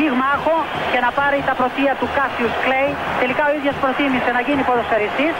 [0.00, 0.56] πυγμάχο
[0.92, 2.90] και να πάρει τα πρωτεία του Κάσιους Κλέη.
[3.22, 5.34] Τελικά ο ίδιος προτίμησε να γίνει ποδοσφαιριστής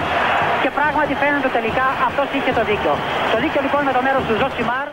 [0.62, 2.94] και πράγματι φαίνεται τελικά αυτός είχε το δίκιο.
[3.32, 4.86] Το δίκιο λοιπόν με το μέρος του Ζωσιμάρ.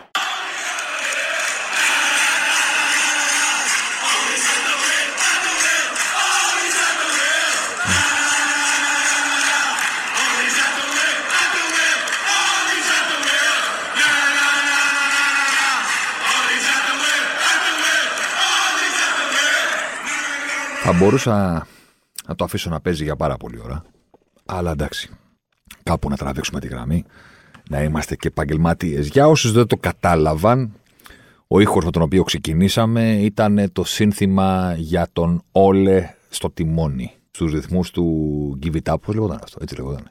[20.90, 21.66] Θα μπορούσα
[22.26, 23.84] να το αφήσω να παίζει για πάρα πολλή ώρα.
[24.44, 25.10] Αλλά εντάξει.
[25.82, 27.04] Κάπου να τραβήξουμε τη γραμμή.
[27.70, 29.08] Να είμαστε και επαγγελματίες.
[29.08, 30.72] Για όσους δεν το κατάλαβαν,
[31.46, 37.12] ο ήχος με τον οποίο ξεκινήσαμε ήταν το σύνθημα για τον Όλε στο τιμόνι.
[37.30, 39.00] Στους ρυθμούς του Give It Up.
[39.00, 40.10] Πώς λεγόταν αυτό, έτσι λεγόταν.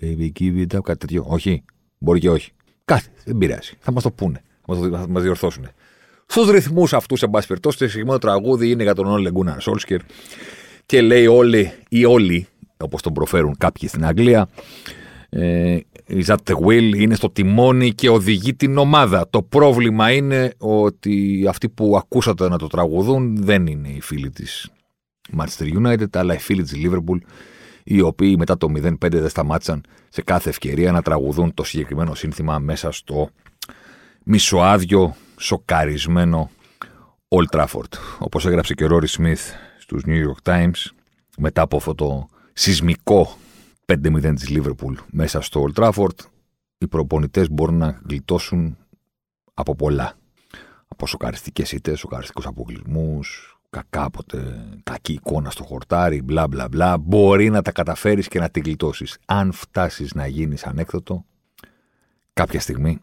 [0.00, 1.24] Baby Give It Up, κάτι τέτοιο.
[1.26, 1.64] Όχι,
[1.98, 2.52] μπορεί και όχι.
[2.84, 3.76] Κάτι, δεν πειράζει.
[3.80, 4.42] Θα μας το πούνε.
[4.66, 5.68] Θα μας διορθώσουν.
[6.30, 10.00] Στους ρυθμούς αυτούς, εν πάση περιπτώσει, το συγκεκριμένο τραγούδι είναι για τον Όλε Γκούναρ Σόλσκερ
[10.86, 14.48] και λέει όλοι ή όλοι, όπως τον προφέρουν κάποιοι στην Αγγλία,
[15.28, 19.26] ε, η at the wheel είναι στο τιμόνι και οδηγεί την ομάδα.
[19.30, 24.70] Το πρόβλημα είναι ότι αυτοί που ακούσατε να το τραγουδούν δεν είναι οι φίλοι της
[25.38, 27.18] Manchester United, αλλά οι φίλοι της Liverpool,
[27.84, 32.58] οι οποίοι μετά το 0-5 δεν σταμάτησαν σε κάθε ευκαιρία να τραγουδούν το συγκεκριμένο σύνθημα
[32.58, 33.28] μέσα στο
[34.24, 36.50] μισοάδιο σοκαρισμένο
[37.28, 37.92] Old Trafford.
[38.18, 40.90] Όπως έγραψε και ο Ρόρι Σμιθ στους New York Times
[41.38, 43.36] μετά από αυτό το σεισμικό
[43.86, 46.16] 5-0 της Liverpool μέσα στο Old Trafford
[46.78, 48.76] οι προπονητές μπορούν να γλιτώσουν
[49.54, 50.12] από πολλά.
[50.88, 56.98] Από σοκαριστικές ήττες, σοκαριστικούς αποκλεισμούς, κακά ποτέ, κακή εικόνα στο χορτάρι, μπλα μπλα μπλα.
[56.98, 59.18] Μπορεί να τα καταφέρεις και να τη γλιτώσεις.
[59.26, 61.24] Αν φτάσεις να γίνεις ανέκδοτο,
[62.32, 62.98] κάποια στιγμή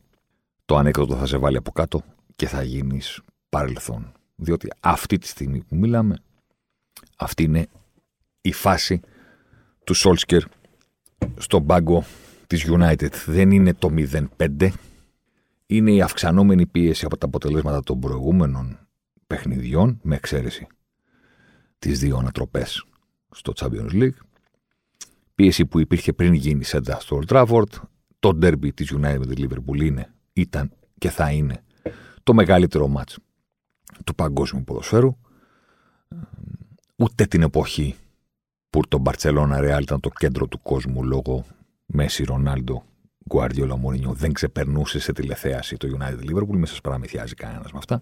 [0.66, 2.03] το ανέκδοτο θα σε βάλει από κάτω
[2.35, 4.12] και θα γίνεις παρελθόν.
[4.35, 6.18] Διότι αυτή τη στιγμή που μιλάμε,
[7.16, 7.68] αυτή είναι
[8.41, 9.00] η φάση
[9.84, 10.44] του Σόλσκερ
[11.38, 12.03] στον πάγκο
[12.47, 13.12] της United.
[13.25, 13.90] Δεν είναι το
[14.38, 14.69] 0-5,
[15.66, 18.79] είναι η αυξανόμενη πίεση από τα αποτελέσματα των προηγούμενων
[19.28, 20.68] παιχνιδιών, με εξαίρεση
[21.79, 22.85] τις δύο ανατροπές
[23.31, 24.18] στο Champions League.
[25.35, 27.69] Πίεση που υπήρχε πριν γίνει σέντα στο Old Trafford.
[28.19, 31.63] Το derby της United με τη Liverpool είναι, ήταν και θα είναι
[32.25, 33.18] το μεγαλύτερο μάτς
[34.03, 35.18] του παγκόσμιου ποδοσφαίρου.
[36.96, 37.96] Ούτε την εποχή
[38.69, 41.46] που το Μπαρτσελώνα Ρεάλ ήταν το κέντρο του κόσμου λόγω
[41.86, 42.84] Μέση Ρονάλντο
[43.28, 46.56] Γκουάρδιολα Μωρίνιο δεν ξεπερνούσε σε τηλεθέαση το United Liverpool.
[46.56, 48.02] Μην σας παραμυθιάζει κανένας με αυτά.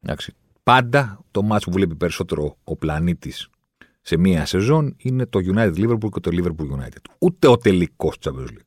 [0.00, 0.32] Εντάξει.
[0.62, 3.48] Πάντα το μάτς που βλέπει περισσότερο ο πλανήτης
[4.00, 7.02] σε μία σεζόν είναι το United Liverpool και το Liverpool United.
[7.18, 8.66] Ούτε ο τελικός Champions League.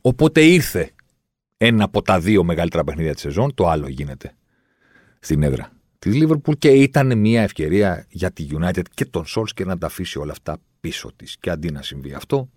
[0.00, 0.94] Οπότε ήρθε
[1.62, 4.34] ένα από τα δύο μεγαλύτερα παιχνίδια της σεζόν, το άλλο γίνεται
[5.20, 9.78] στην έδρα της Liverpool και ήταν μια ευκαιρία για τη United και τον και να
[9.78, 11.36] τα αφήσει όλα αυτά πίσω της.
[11.38, 12.48] Και αντί να συμβεί αυτό,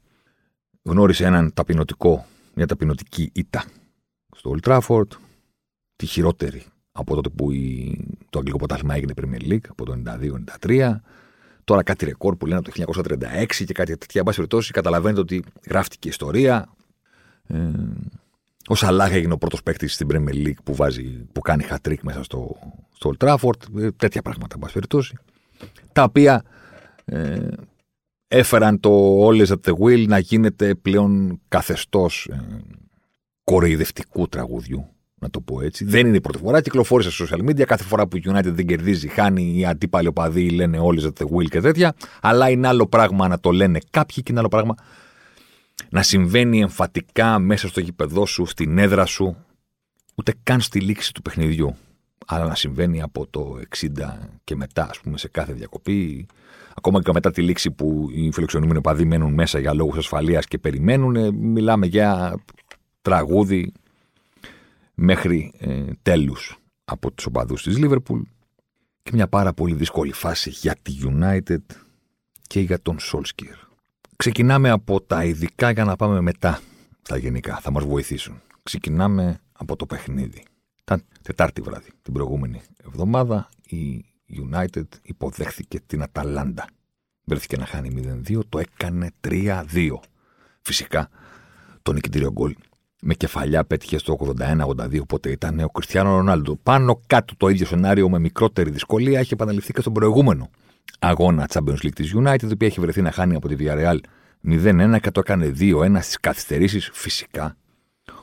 [0.83, 3.63] γνώρισε έναν ταπεινωτικό, μια ταπεινωτική ήττα
[4.35, 5.07] στο Old Trafford,
[5.95, 7.97] τη χειρότερη από τότε που η,
[8.29, 10.01] το αγγλικό ποτάθλημα έγινε Premier League, από το
[10.61, 10.95] 92-93.
[11.63, 14.19] Τώρα κάτι ρεκόρ που λένε από το 1936 και κάτι τέτοια.
[14.19, 16.73] Εν πάση περιπτώσει, καταλαβαίνετε ότι γράφτηκε ιστορία.
[17.47, 17.71] Ε,
[18.67, 22.23] ο Σαλάχ έγινε ο πρώτος παίκτης στην Premier League που, βάζει, που κάνει hat-trick μέσα
[22.23, 22.55] στο,
[22.93, 23.81] στο Old Trafford.
[23.81, 25.17] Ε, τέτοια πράγματα, εν πάση περιπτώσει.
[25.93, 26.43] Τα οποία
[27.05, 27.47] ε,
[28.27, 32.61] έφεραν το Always at the Wheel να γίνεται πλέον καθεστώς ε,
[33.43, 34.87] κοροϊδευτικού τραγούδιου.
[35.19, 35.85] Να το πω έτσι.
[35.85, 36.61] Δεν είναι η πρώτη φορά.
[36.61, 37.63] Κυκλοφόρησε στα social media.
[37.63, 41.25] Κάθε φορά που η United δεν κερδίζει, χάνει οι αντίπαλοι οπαδοί, λένε Always at the
[41.25, 41.93] Wheel και τέτοια.
[42.21, 44.75] Αλλά είναι άλλο πράγμα να το λένε κάποιοι και είναι άλλο πράγμα
[45.93, 49.35] να συμβαίνει εμφατικά μέσα στο γήπεδό σου, στην έδρα σου,
[50.15, 51.75] ούτε καν στη λήξη του παιχνιδιού.
[52.25, 53.87] Αλλά να συμβαίνει από το 60
[54.43, 56.25] και μετά, ας πούμε, σε κάθε διακοπή.
[56.75, 60.57] Ακόμα και μετά τη λήξη που οι φιλοξενούμενοι οπαδοί μένουν μέσα για λόγους ασφαλείας και
[60.57, 62.41] περιμένουν, μιλάμε για
[63.01, 63.71] τραγούδι
[64.93, 68.21] μέχρι ε, τέλους από τους οπαδούς της Λίβερπουλ
[69.03, 71.75] και μια πάρα πολύ δύσκολη φάση για τη United
[72.47, 73.72] και για τον Solskjaer.
[74.15, 76.59] Ξεκινάμε από τα ειδικά για να πάμε μετά
[77.01, 77.59] στα γενικά.
[77.61, 78.41] Θα μας βοηθήσουν.
[78.63, 80.43] Ξεκινάμε από το παιχνίδι.
[80.81, 81.89] Ήταν Τετάρτη βράδυ.
[82.01, 84.05] Την προηγούμενη εβδομάδα η
[84.51, 86.65] United υποδέχθηκε την Αταλάντα.
[87.23, 89.63] Βρέθηκε να χάνει 0-2, το έκανε 3-2.
[90.61, 91.09] Φυσικά,
[91.81, 92.55] το νικητήριο γκολ
[93.01, 96.55] με κεφαλιά πέτυχε στο 81-82, οπότε ήταν ο Κριστιανό Ρονάλντο.
[96.55, 100.49] Πάνω κάτω το ίδιο σενάριο με μικρότερη δυσκολία έχει επαναληφθεί και στον προηγούμενο
[100.99, 103.97] αγώνα Champions League της United, η οποία έχει βρεθεί να χάνει από τη Villarreal
[104.47, 106.89] 0-1 και το έκανε 2-1 στις καθυστερήσεις.
[106.93, 107.57] Φυσικά,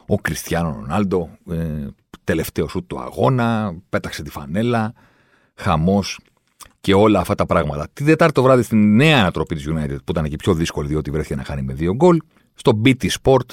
[0.07, 1.87] ο Κριστιανό Ρονάλντο, ε,
[2.25, 4.93] τελευταίο σου το αγώνα, πέταξε τη φανέλα,
[5.55, 6.19] χαμός
[6.81, 7.89] και όλα αυτά τα πράγματα.
[7.93, 11.11] Τη Δετάρτη το βράδυ στην νέα ανατροπή της United, που ήταν και πιο δύσκολη διότι
[11.11, 12.21] βρέθηκε να χάνει με δύο γκολ,
[12.55, 13.47] στο BT Sport,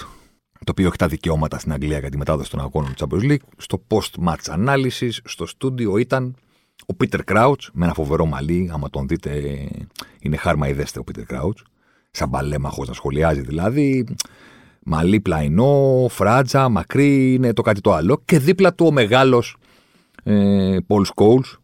[0.63, 3.47] το οποίο έχει τα δικαιώματα στην Αγγλία για τη μετάδοση των αγώνων του Champions League,
[3.57, 6.35] στο post-match analysis, στο στούντιο ήταν
[6.93, 9.61] ο Peter Crouch, με ένα φοβερό μαλλί, άμα τον δείτε,
[10.19, 11.61] είναι χάρμα ειδέστε ο Peter Crouch,
[12.11, 14.05] σαν παλέμαχος να σχολιάζει δηλαδή,
[14.83, 19.57] μαλλί πλαϊνό, φράτζα, μακρύ, είναι το κάτι το άλλο, και δίπλα του ο μεγάλος
[20.23, 21.57] ε, Paul Scholes,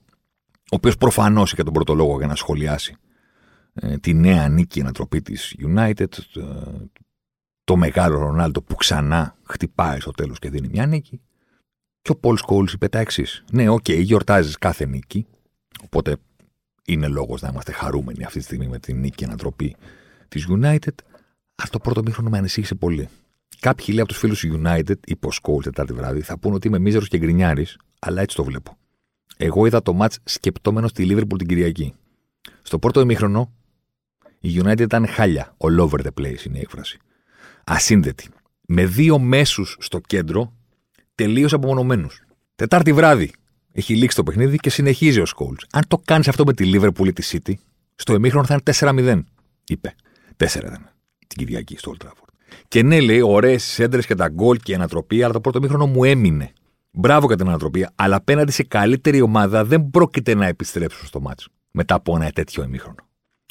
[0.71, 2.95] ο οποίος προφανώς είχε τον πρώτο λόγο για να σχολιάσει
[3.73, 6.07] ε, τη νέα νίκη ανατροπή της United,
[7.63, 11.21] το μεγάλο Ρονάλντο που ξανά χτυπάει στο τέλος και δίνει μια νίκη.
[12.03, 13.25] Και ο Πολ Σκόουλς είπε τα εξής.
[13.51, 15.25] Ναι, OK, okay, γιορτάζεις κάθε νίκη.
[15.83, 16.15] Οπότε
[16.85, 19.75] είναι λόγος να είμαστε χαρούμενοι αυτή τη στιγμή με την νίκη ανατροπή
[20.27, 20.95] της United.
[21.55, 23.09] Αλλά το πρώτο ημίχρονο με ανησύχησε πολύ.
[23.59, 26.67] Κάποιοι λέει από τους φίλους του United, είπε ο Σκόουλς Τετάρτη βράδυ, θα πούνε ότι
[26.67, 28.77] είμαι μίζερος και γκρινιάρης, αλλά έτσι το βλέπω.
[29.37, 31.93] Εγώ είδα το match σκεπτόμενος στη Liverpool την Κυριακή.
[32.61, 33.53] Στο πρώτο ημίχρονο
[34.39, 35.55] η United ήταν χάλια.
[35.57, 36.97] All over the place είναι η έκφραση
[37.63, 38.29] ασύνδετη.
[38.67, 40.53] Με δύο μέσους στο κέντρο,
[41.15, 42.07] τελείως απομονωμένου.
[42.55, 43.31] Τετάρτη βράδυ
[43.71, 45.55] έχει λήξει το παιχνίδι και συνεχίζει ο Σκόλ.
[45.71, 47.53] Αν το κάνεις αυτό με τη Liverpool ή τη City,
[47.95, 49.23] στο εμίχρονο θα είναι 4-0.
[49.67, 49.95] Είπε.
[50.37, 50.89] 4 ήταν
[51.27, 52.33] την Κυριακή στο Old Trafford.
[52.67, 55.85] Και ναι, λέει, ωραίες έντρε και τα γκολ και η ανατροπή, αλλά το πρώτο μήχρονο
[55.85, 56.53] μου έμεινε.
[56.91, 61.49] Μπράβο για την ανατροπή, αλλά απέναντι σε καλύτερη ομάδα δεν πρόκειται να επιστρέψουν στο ματς
[61.71, 62.95] μετά από ένα τέτοιο ημίχρονο.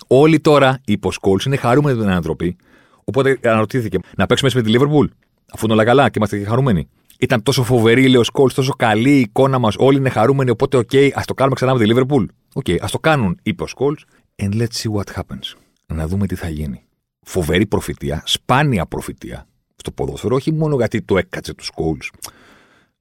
[0.06, 2.56] Όλοι τώρα, είπε ο Σκόουλς, είναι χαρούμενοι με την ανατροπή,
[3.04, 5.06] Οπότε αναρωτήθηκε να παίξουμε με τη Λίβερπουλ,
[5.52, 6.88] αφού είναι όλα καλά και είμαστε και χαρούμενοι.
[7.18, 10.50] Ήταν τόσο φοβερή, λέει ο Σκόουλς, τόσο καλή η εικόνα μας, όλοι είναι χαρούμενοι.
[10.50, 12.24] Οπότε, OK, okay, ας το κάνουμε ξανά με τη Λίβερπουλ.
[12.54, 14.04] OK, okay, ας το κάνουν, είπε ο Σκόουλς.
[14.42, 15.54] And let's see what happens.
[15.86, 16.84] Να δούμε τι θα γίνει.
[17.22, 22.10] Φοβερή προφητεία, σπάνια προφητεία στο ποδόσφαιρο, όχι μόνο γιατί το έκατσε του Σκόλς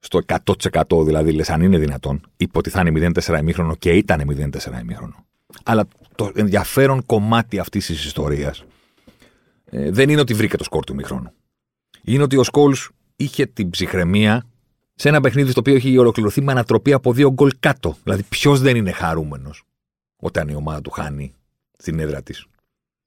[0.03, 0.19] στο
[0.89, 4.81] 100% δηλαδή, λες, αν είναι δυνατόν, είπε ότι θα είναι 0-4 ημίχρονο και ήταν 0-4
[4.81, 5.25] ημίχρονο.
[5.63, 8.63] Αλλά το ενδιαφέρον κομμάτι αυτής της ιστορίας
[9.65, 11.31] ε, δεν είναι ότι βρήκε το σκορ του μηχρόνου.
[12.01, 12.89] Είναι ότι ο Σκόλς
[13.21, 14.43] είχε την ψυχραιμία
[14.95, 17.97] σε ένα παιχνίδι στο οποίο έχει ολοκληρωθεί με ανατροπή από δύο γκολ κάτω.
[18.03, 19.63] Δηλαδή, ποιος δεν είναι χαρούμενος
[20.15, 21.33] όταν η ομάδα του χάνει
[21.77, 22.45] στην έδρα της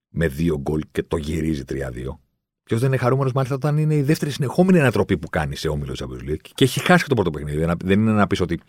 [0.09, 2.19] με δύο γκολ και το γυρίζει 3-2.
[2.65, 5.95] Ποιος δεν είναι χαρούμενος, μάλιστα, όταν είναι η δεύτερη συνεχόμενη ανατροπή που κάνει σε όμιλο
[5.99, 7.67] Champions League και έχει χάσει και το πρώτο παιχνίδι.
[7.85, 8.61] Δεν είναι να πεις ότι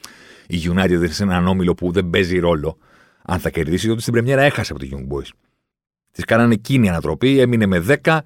[0.47, 2.77] η United είναι σε έναν όμιλο που δεν παίζει ρόλο
[3.23, 5.29] αν θα κερδίσει, διότι στην Πρεμιέρα έχασε από τη Young Boys.
[6.11, 8.19] Της κάνανε εκείνη ανατροπή, έμεινε με 10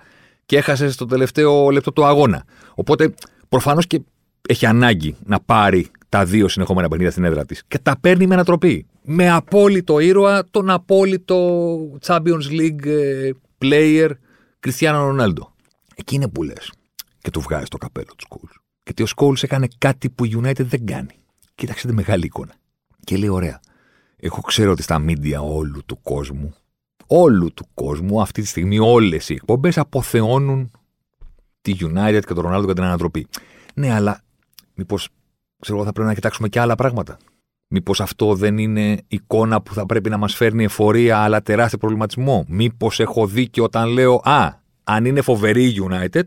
[0.49, 2.43] και έχασε στο τελευταίο λεπτό του αγώνα.
[2.75, 3.13] Οπότε
[3.49, 4.01] προφανώς και
[4.47, 7.63] έχει ανάγκη να πάρει τα δύο συνεχόμενα παιχνίδια στην έδρα της.
[7.67, 8.85] Και τα παίρνει με ανατροπή.
[9.03, 13.29] Με απόλυτο ήρωα τον απόλυτο Champions League ε,
[13.61, 14.09] player
[14.59, 15.53] Κριστιανό Ρονάλντο.
[15.95, 16.71] Εκεί είναι που λες.
[17.21, 18.57] Και του βγάζει το καπέλο του Σκούλς.
[18.83, 21.15] Γιατί ο Σκούλς έκανε κάτι που η United δεν κάνει.
[21.55, 22.53] Κοίταξε τη μεγάλη εικόνα.
[23.03, 23.59] Και λέει: Ωραία.
[24.15, 26.55] Εγώ ξέρω ότι στα μίντια όλου του κόσμου
[27.11, 30.71] όλου του κόσμου αυτή τη στιγμή όλες οι εκπομπές αποθεώνουν
[31.61, 33.27] τη United και τον Ρονάλντο για την ανατροπή.
[33.73, 34.21] Ναι, αλλά
[34.73, 35.09] μήπως
[35.59, 37.17] ξέρω εγώ θα πρέπει να κοιτάξουμε και άλλα πράγματα.
[37.67, 42.45] Μήπως αυτό δεν είναι εικόνα που θα πρέπει να μας φέρνει εφορία αλλά τεράστιο προβληματισμό.
[42.47, 46.23] Μήπως έχω δίκιο όταν λέω Α, αν είναι φοβερή η United,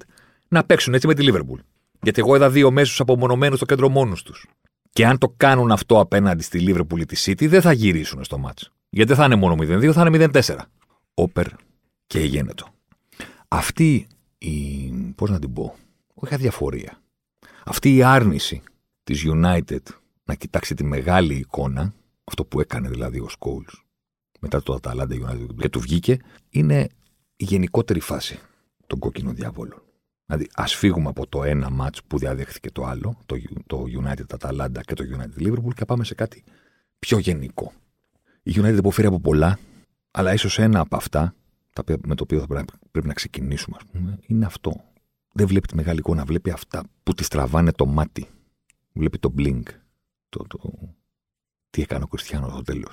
[0.48, 1.58] να παίξουν έτσι με τη Liverpool.
[2.02, 4.46] Γιατί εγώ είδα δύο μέσους απομονωμένους στο κέντρο μόνος τους.
[4.90, 8.38] Και αν το κάνουν αυτό απέναντι στη Liverpool ή τη City, δεν θα γυρίσουν στο
[8.38, 8.72] μάτσο.
[8.94, 10.58] Γιατί δεν θα είναι μόνο 0-2, θα είναι 0-4.
[11.14, 11.46] Όπερ
[12.06, 12.66] και γένετο.
[13.48, 14.06] Αυτή
[14.38, 15.74] η, πώς να την πω,
[16.14, 17.00] όχι αδιαφορία.
[17.64, 18.62] Αυτή η άρνηση
[19.04, 19.82] της United
[20.24, 21.92] να κοιτάξει τη μεγάλη εικόνα,
[22.24, 23.84] αυτό που έκανε δηλαδή ο Σκόλς
[24.40, 26.18] μετά το Αταλάντα United και του βγήκε,
[26.50, 26.88] είναι
[27.36, 28.38] η γενικότερη φάση
[28.86, 29.82] των κόκκινων διαβόλων.
[30.26, 34.80] Δηλαδή, ας φύγουμε από το ένα match που διαδέχθηκε το άλλο, το, το United Atalanta
[34.84, 36.44] και το United Liverpool και πάμε σε κάτι
[36.98, 37.72] πιο γενικό.
[38.42, 39.58] Η United υποφέρει από πολλά,
[40.10, 41.34] αλλά ίσως ένα από αυτά,
[42.06, 42.46] με το οποίο θα
[42.90, 44.84] πρέπει, να ξεκινήσουμε, ας πούμε, είναι αυτό.
[45.32, 48.28] Δεν βλέπει τη μεγάλη εικόνα, βλέπει αυτά που τη τραβάνε το μάτι.
[48.92, 49.62] Βλέπει το blink.
[50.28, 50.58] Το, το...
[51.70, 52.92] Τι έκανε ο Κριστιανός στο τέλος.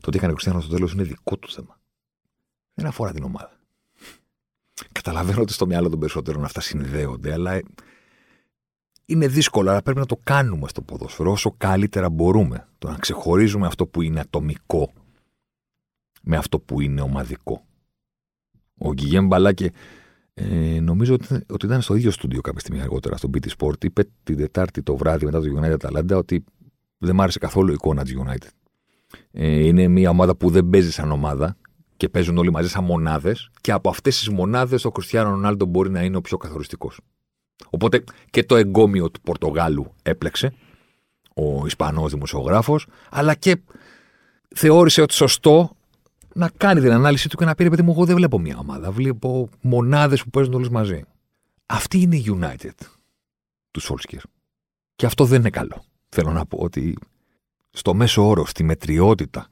[0.00, 1.80] Το τι έκανε ο Κριστιανός στο τέλος είναι δικό του θέμα.
[2.74, 3.58] Δεν αφορά την ομάδα.
[4.92, 7.60] Καταλαβαίνω ότι στο μυαλό των περισσότερων αυτά συνδέονται, αλλά
[9.10, 12.68] είναι δύσκολο, αλλά πρέπει να το κάνουμε στο ποδόσφαιρο όσο καλύτερα μπορούμε.
[12.78, 14.92] Το να ξεχωρίζουμε αυτό που είναι ατομικό
[16.22, 17.64] με αυτό που είναι ομαδικό.
[18.78, 19.70] Ο Γκυγέμ Μπαλάκε
[20.34, 23.84] ε, νομίζω ότι, ότι ήταν στο ίδιο στούντιο κάποια στιγμή αργότερα στο BT Sport.
[23.84, 26.44] Είπε την Τετάρτη το βράδυ μετά το United Atalanta ότι
[26.98, 28.48] δεν μ' άρεσε καθόλου η εικόνα της United.
[29.30, 31.56] Ε, είναι μια ομάδα που δεν παίζει σαν ομάδα
[31.96, 33.50] και παίζουν όλοι μαζί σαν μονάδες.
[33.60, 37.00] Και από αυτές τις μονάδες ο Κριστιανό Ρονάλντο μπορεί να είναι ο πιο καθοριστικός.
[37.70, 40.52] Οπότε και το εγκόμιο του Πορτογάλου έπλεξε
[41.34, 43.60] ο Ισπανός δημοσιογράφος, αλλά και
[44.54, 45.76] θεώρησε ότι σωστό
[46.34, 48.90] να κάνει την ανάλυση του και να πει: παιδί μου, εγώ δεν βλέπω μια ομάδα.
[48.90, 51.02] Βλέπω μονάδες που παίζουν όλες μαζί.
[51.66, 52.86] Αυτή είναι η United
[53.70, 54.20] του Σόλσκερ.
[54.96, 55.84] Και αυτό δεν είναι καλό.
[56.08, 56.98] Θέλω να πω ότι
[57.70, 59.48] στο μέσο όρο, στη μετριότητα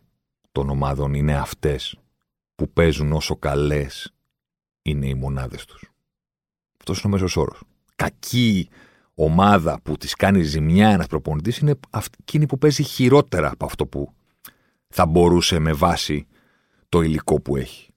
[0.53, 1.99] των ομάδων είναι αυτές
[2.55, 4.15] που παίζουν όσο καλές
[4.83, 5.93] είναι οι μονάδες τους.
[6.79, 7.61] Αυτός είναι ο μέσος όρος.
[7.97, 8.69] Κακή
[9.15, 11.75] ομάδα που της κάνει ζημιά ένας προπονητής είναι
[12.21, 14.13] εκείνη που παίζει χειρότερα από αυτό που
[14.89, 16.27] θα μπορούσε με βάση
[16.89, 17.91] το υλικό που έχει.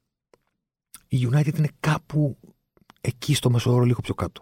[1.07, 2.37] Η United είναι κάπου
[3.01, 4.41] εκεί στο μέσο όρο λίγο πιο κάτω.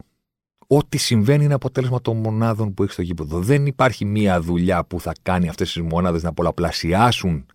[0.68, 3.40] Ό,τι συμβαίνει είναι αποτέλεσμα των μονάδων που έχει στο γήπεδο.
[3.40, 7.46] Δεν υπάρχει μία δουλειά που θα κάνει αυτές τις μονάδες να πολλαπλασιάσουν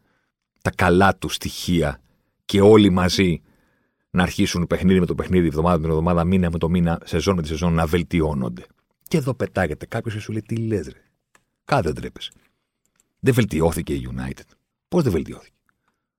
[0.62, 2.00] τα καλά τους στοιχεία
[2.44, 3.42] και όλοι μαζί
[4.14, 7.35] να αρχίσουν παιχνίδι με το παιχνίδι, εβδομάδα με την εβδομάδα, μήνα με το μήνα, σεζόν
[7.35, 8.66] με τη σεζόν να βελτιώνονται.
[9.09, 11.02] Και εδώ πετάγεται κάποιος και σου λέει: Τι λες, ρε;
[11.64, 12.33] Κάθε δεν τρέπεσαι.
[13.21, 14.47] Δεν βελτιώθηκε η United.
[14.88, 15.57] Πώς δεν βελτιώθηκε;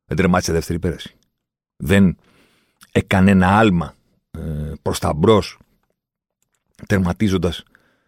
[0.06, 1.16] Δεν τρεμάτισε δεύτερη πέραση.
[1.78, 2.18] Δεν
[2.92, 3.96] έκανε ένα άλμα
[4.32, 5.58] ε, προς τα μπρος
[6.88, 7.64] τερματίζοντας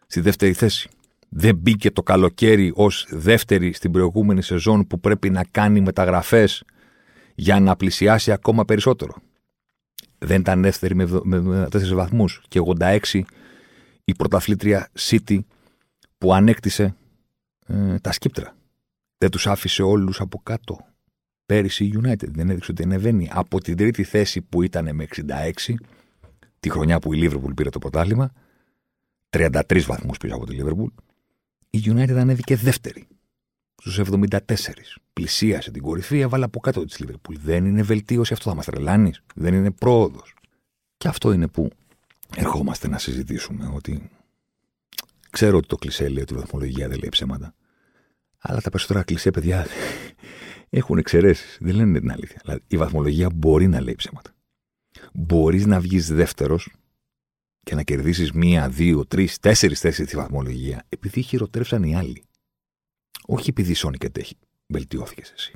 [0.07, 0.89] στη δεύτερη θέση.
[1.29, 6.63] Δεν μπήκε το καλοκαίρι ως δεύτερη στην προηγούμενη σεζόν που πρέπει να κάνει μεταγραφές
[7.35, 9.15] για να πλησιάσει ακόμα περισσότερο.
[10.17, 13.21] Δεν ήταν δεύτερη με, με, 4 βαθμούς και 86
[14.03, 15.39] η πρωταθλήτρια City
[16.17, 16.95] που ανέκτησε
[17.67, 18.55] ε, τα σκύπτρα.
[19.17, 20.79] Δεν τους άφησε όλους από κάτω.
[21.45, 23.29] Πέρυσι η United δεν έδειξε ότι ανεβαίνει.
[23.31, 25.51] Από την τρίτη θέση που ήταν με 66,
[26.59, 28.31] τη χρονιά που η Liverpool πήρε το πρωτάθλημα,
[29.29, 30.89] 33 βαθμούς πίσω από τη Λίβερπουλ.
[31.69, 33.07] Η United ανέβηκε δεύτερη.
[33.75, 34.37] Στους 74.
[35.13, 37.35] Πλησίασε την κορυφή, έβαλε από κάτω της Λίβερπουλ.
[37.39, 39.21] Δεν είναι βελτίωση αυτό, θα μας τρελάνεις.
[39.35, 40.33] Δεν είναι πρόοδος.
[40.97, 41.69] Και αυτό είναι που
[42.35, 43.71] ερχόμαστε να συζητήσουμε.
[43.75, 44.09] Ότι
[45.29, 47.53] ξέρω ότι το κλισέ λέει ότι η βαθμολογία δεν λέει ψέματα.
[48.39, 49.65] Αλλά τα περισσότερα κλισέ, παιδιά,
[50.69, 51.57] έχουν εξαιρέσεις.
[51.61, 52.41] Δεν λένε την αλήθεια.
[52.45, 54.31] Αλλά η βαθμολογία μπορεί να λέει ψέματα.
[55.13, 56.73] Μπορείς να βγεις δεύτερος
[57.63, 62.23] και να κερδίσεις μία, δύο, τρεις, τέσσερις θέσεις στη βαθμολογία, επειδή χειροτέρευσαν οι άλλοι.
[63.25, 64.35] Όχι επειδή η Sonic έχει
[64.67, 65.53] βελτιώθηκες εσύ.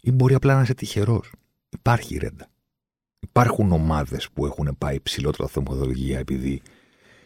[0.00, 1.32] Ή μπορεί απλά να είσαι τυχερός.
[1.68, 2.48] Υπάρχει ρέντα.
[3.20, 6.62] Υπάρχουν ομάδες που έχουν πάει ψηλότερα στη βαθμολογία επειδή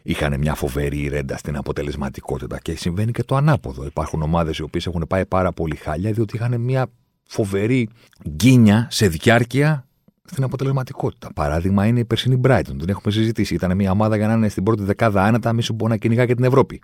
[0.02, 3.84] είχαν μια φοβερή ρέντα στην αποτελεσματικότητα και συμβαίνει και το ανάποδο.
[3.84, 6.86] Υπάρχουν ομάδες οι οποίες έχουν πάει πάρα πολύ χάλια διότι είχαν μια
[7.26, 7.88] φοβερή
[8.28, 9.86] γκίνια σε διάρκεια
[10.24, 11.32] στην αποτελεσματικότητα.
[11.32, 12.76] Παράδειγμα είναι η περσινή Brighton.
[12.78, 13.54] Την έχουμε συζητήσει.
[13.54, 16.26] Ήταν μια ομάδα για να είναι στην πρώτη δεκάδα άνετα, μη σου μπορεί να κυνηγά
[16.26, 16.80] και την Ευρώπη.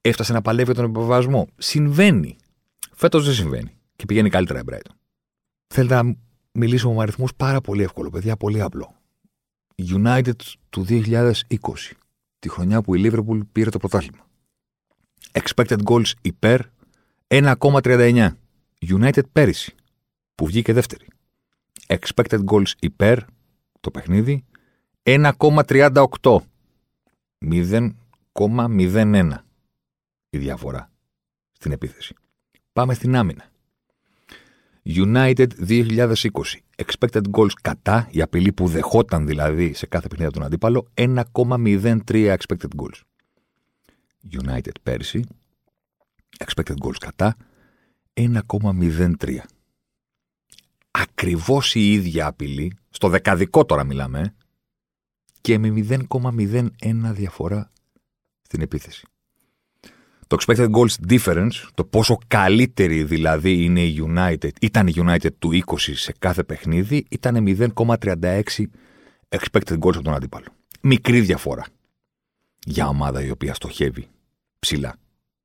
[0.00, 1.46] Έφτασε να παλεύει τον υποβασμό.
[1.56, 2.36] Συμβαίνει.
[2.94, 3.78] Φέτος δεν συμβαίνει.
[3.96, 4.94] Και πηγαίνει καλύτερα η Brighton.
[5.66, 6.16] Θέλετε να
[6.52, 8.94] μιλήσουμε με αριθμούς πάρα πολύ εύκολο, παιδιά, πολύ απλό.
[9.76, 10.36] United
[10.70, 11.32] του 2020,
[12.38, 14.26] τη χρονιά που η Liverpool πήρε το πρωτάθλημα.
[15.32, 16.60] Expected goals υπέρ
[17.26, 18.30] 1,39.
[18.88, 19.74] United πέρυσι,
[20.34, 21.06] που βγήκε δεύτερη
[21.88, 23.18] expected goals υπέρ
[23.80, 24.44] το παιχνίδι
[25.02, 26.38] 1,38.
[27.40, 29.30] 0,01
[30.30, 30.92] η διαφορά
[31.52, 32.14] στην επίθεση.
[32.72, 33.50] Πάμε στην άμυνα.
[34.84, 36.16] United 2020.
[36.76, 42.68] Expected goals κατά, η απειλή που δεχόταν δηλαδή σε κάθε παιχνίδι τον αντίπαλο, 1,03 expected
[42.76, 43.00] goals.
[44.42, 45.24] United πέρσι,
[46.38, 47.36] expected goals κατά,
[48.12, 49.38] 1,03
[50.90, 54.34] ακριβώς η ίδια απειλή, στο δεκαδικό τώρα μιλάμε,
[55.40, 57.70] και με 0,01 διαφορά
[58.42, 59.06] στην επίθεση.
[60.28, 65.50] Το expected goals difference, το πόσο καλύτερη δηλαδή είναι η United, ήταν η United του
[65.66, 67.44] 20 σε κάθε παιχνίδι, ήταν
[67.76, 68.42] 0,36
[69.28, 70.46] expected goals από τον αντίπαλο.
[70.80, 71.66] Μικρή διαφορά
[72.64, 74.08] για ομάδα η οποία στοχεύει
[74.58, 74.96] ψηλά.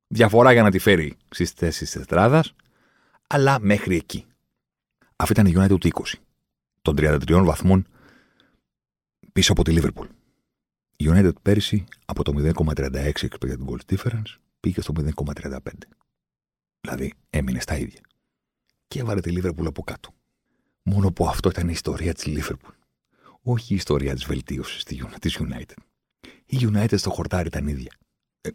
[0.06, 2.54] Διαφορά για να τη φέρει στις θέσεις της τετράδας,
[3.26, 4.24] αλλά μέχρι εκεί.
[5.16, 6.18] Αυτή ήταν η United του 20.
[6.82, 7.86] Των 33 βαθμών
[9.32, 10.06] πίσω από τη Liverpool.
[10.96, 15.58] Η United πέρυσι από το 0,36 expected goals difference πήγε στο 0,35.
[16.80, 18.00] Δηλαδή έμεινε στα ίδια.
[18.88, 20.10] Και έβαλε τη Liverpool από κάτω.
[20.82, 22.74] Μόνο που αυτό ήταν η ιστορία της Liverpool.
[23.42, 24.84] Όχι η ιστορία της βελτίωσης
[25.20, 25.74] της United.
[26.46, 27.92] Η United στο χορτάρι ήταν ίδια.
[28.40, 28.48] Ε,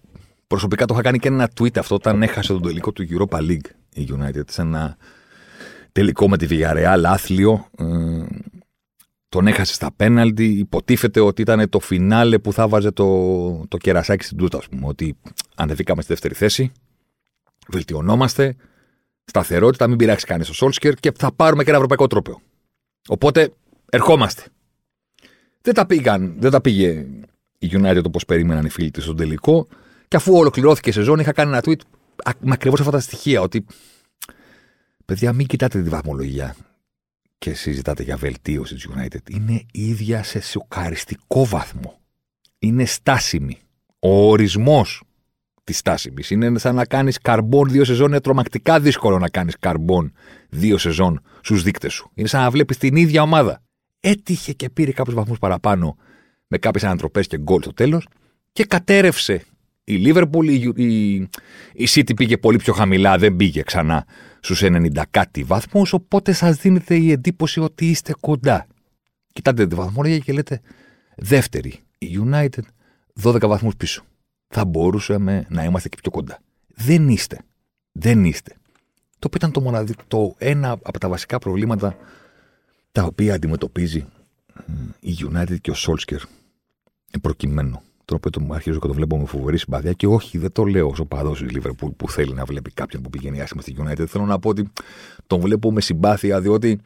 [0.47, 3.69] προσωπικά το είχα κάνει και ένα tweet αυτό όταν έχασε τον τελικό του Europa League
[3.93, 4.97] η United σε ένα
[5.91, 7.69] τελικό με τη Villarreal άθλιο.
[9.29, 10.45] Ε, τον έχασε στα πέναλτι.
[10.45, 14.87] Υποτίθεται ότι ήταν το φινάλε που θα βάζε το, το κερασάκι στην τούτα, ας πούμε.
[14.87, 15.17] Ότι
[15.55, 16.71] ανεβήκαμε στη δεύτερη θέση,
[17.67, 18.55] βελτιωνόμαστε,
[19.25, 22.41] σταθερότητα, μην πειράξει κανείς ο Σόλσκερ και θα πάρουμε και ένα ευρωπαϊκό τρόπαιο.
[23.07, 23.53] Οπότε
[23.89, 24.43] ερχόμαστε.
[25.61, 27.05] Δεν τα, πήγαν, δεν τα πήγε
[27.57, 29.67] η United όπως περίμεναν οι φίλοι της στον τελικό.
[30.07, 31.79] Και αφού ολοκληρώθηκε η σεζόν, είχα κάνει ένα tweet
[32.39, 33.41] με ακριβώς αυτά τα στοιχεία.
[33.41, 33.65] Ότι
[35.05, 36.55] παιδιά, μην κοιτάτε τη βαθμολογία
[37.39, 39.29] και συζητάτε για βελτίωση της United.
[39.29, 41.99] Είναι ίδια σε σοκαριστικό βαθμό.
[42.59, 43.57] Είναι στάσιμη.
[43.99, 45.03] Ο ορισμός
[45.63, 48.07] της στάσιμης είναι σαν να κάνεις καρμπόν δύο σεζόν.
[48.07, 50.13] Είναι τρομακτικά δύσκολο να κάνεις καρμπόν
[50.49, 52.11] δύο σεζόν στους δείκτες σου.
[52.13, 53.61] Είναι σαν να βλέπεις την ίδια ομάδα.
[53.99, 55.97] Έτυχε και πήρε κάποιους βαθμούς παραπάνω
[56.47, 58.07] με κάποιες ανατροπές και γκολ στο τέλος
[58.51, 59.43] και κατέρευσε
[59.83, 60.47] η Λίβερπουλ.
[60.47, 61.13] Η, η,
[61.73, 64.05] η City πήγε πολύ πιο χαμηλά, δεν πήγε ξανά
[64.39, 65.93] στους 90 κάτι βαθμούς.
[65.93, 68.67] Οπότε σας δίνεται η εντύπωση ότι είστε κοντά.
[69.33, 70.61] Κοιτάτε τη βαθμολογία και λέτε
[71.15, 71.79] δεύτερη.
[71.97, 72.63] Η United
[73.21, 74.03] 12 βαθμούς πίσω.
[74.47, 76.39] Θα μπορούσαμε να είμαστε και πιο κοντά.
[76.75, 77.39] Δεν είστε.
[77.91, 78.53] Δεν είστε.
[79.19, 81.97] Το οποίο ήταν το, μοναδικό, το ένα από τα βασικά προβλήματα
[82.91, 84.05] τα οποία αντιμετωπίζει
[84.99, 86.21] η United και ο Solskjaer
[87.21, 87.81] προκειμένου.
[88.09, 90.93] Τον οποίο το αρχίζω και το βλέπω με φοβερή συμπάθεια και όχι, δεν το λέω
[90.99, 94.05] ω παδό της Liverpool που θέλει να βλέπει κάποιον που πηγαίνει άσχημα στη United.
[94.07, 94.69] Θέλω να πω ότι
[95.27, 96.79] τον βλέπω με συμπάθεια διότι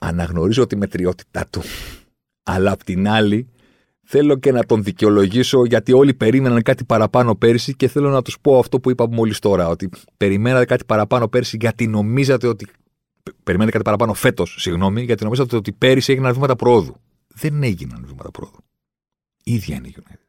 [0.00, 1.60] αναγνωρίζω τη μετριότητά του.
[2.42, 3.48] Αλλά απ' την άλλη
[4.02, 8.38] θέλω και να τον δικαιολογήσω γιατί όλοι περίμεναν κάτι παραπάνω πέρσι και θέλω να τους
[8.40, 9.68] πω αυτό που είπα μόλις τώρα.
[9.68, 12.66] Ότι περιμένατε κάτι παραπάνω πέρσι γιατί νομίζατε ότι
[13.42, 16.96] περιμένετε κάτι παραπάνω φέτος, συγγνώμη, γιατί νομίζατε ότι πέρυσι έγιναν βήματα προόδου.
[17.34, 18.58] Δεν έγιναν βήματα προόδου.
[19.44, 20.25] ίδια είναι η United.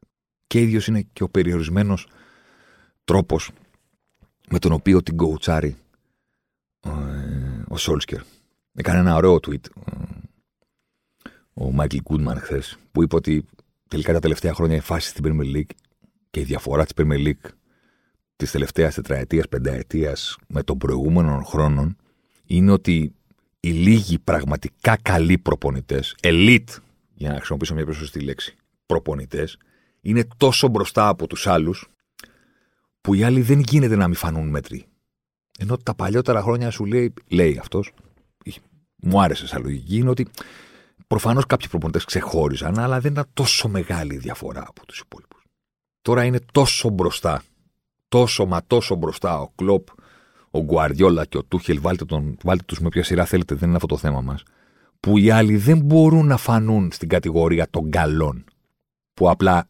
[0.47, 2.07] Και ίδιος είναι και ο περιορισμένος
[3.03, 3.51] τρόπος
[4.49, 5.75] με τον οποίο την κοουτσάρει
[6.79, 6.91] ε,
[7.67, 8.21] ο Σόλσκερ.
[8.73, 9.91] Έκανε ένα ωραίο tweet ε,
[11.53, 13.45] ο Μάικλ Κούντμαν χθες, που είπε ότι
[13.87, 15.75] τελικά τα τελευταία χρόνια η φάση στην Premier League
[16.29, 17.49] και η διαφορά της Premier League
[18.35, 21.97] της τελευταίας τετραετίας, πενταετίας με των προηγούμενων χρόνων
[22.45, 23.15] είναι ότι
[23.59, 26.75] οι λίγοι πραγματικά καλοί προπονητές, elite,
[27.13, 28.55] για να χρησιμοποιήσω μια πιο σωστή λέξη,
[28.85, 29.57] προπονητές,
[30.01, 31.89] είναι τόσο μπροστά από τους άλλους,
[33.01, 34.85] που οι άλλοι δεν γίνεται να μην φανούν μέτροι.
[35.59, 37.91] Ενώ τα παλιότερα χρόνια σου λέει, λέει αυτός,
[38.95, 40.27] μου άρεσε σαν λογική, είναι ότι
[41.07, 45.43] προφανώς κάποιοι προπονητές ξεχώριζαν, αλλά δεν ήταν τόσο μεγάλη η διαφορά από τους υπόλοιπους.
[46.01, 47.43] Τώρα είναι τόσο μπροστά,
[48.07, 49.87] τόσο μα τόσο μπροστά ο Κλοπ,
[50.51, 53.75] ο Γκουαριόλα και ο Τούχελ, βάλτε, τον, βάλτε τους με ποια σειρά θέλετε, δεν είναι
[53.75, 54.43] αυτό το θέμα μας,
[54.99, 58.43] που οι άλλοι δεν μπορούν να φανούν στην κατηγορία των καλών,
[59.13, 59.67] που απλά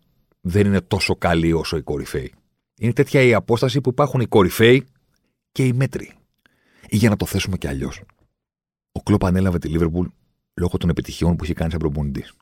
[0.48, 2.34] δεν είναι τόσο καλοί όσο οι κορυφαίοι.
[2.78, 4.86] Είναι τέτοια η απόσταση που υπάρχουν οι κορυφαίοι
[5.52, 6.14] και οι μέτροι.
[6.90, 8.02] Ή για να το θέσουμε κι αλλιώς.
[8.92, 10.08] Ο Κλόπ ανέλαβε τη Λίβερπουλ
[10.54, 12.34] λόγω των επιτυχιών που είχε κάνει σαν προπονητής.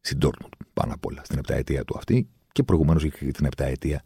[0.00, 4.02] Στην Dortmund, πάνω απ' όλα, στην επταετία του αυτή και προηγουμένως είχε την επταετία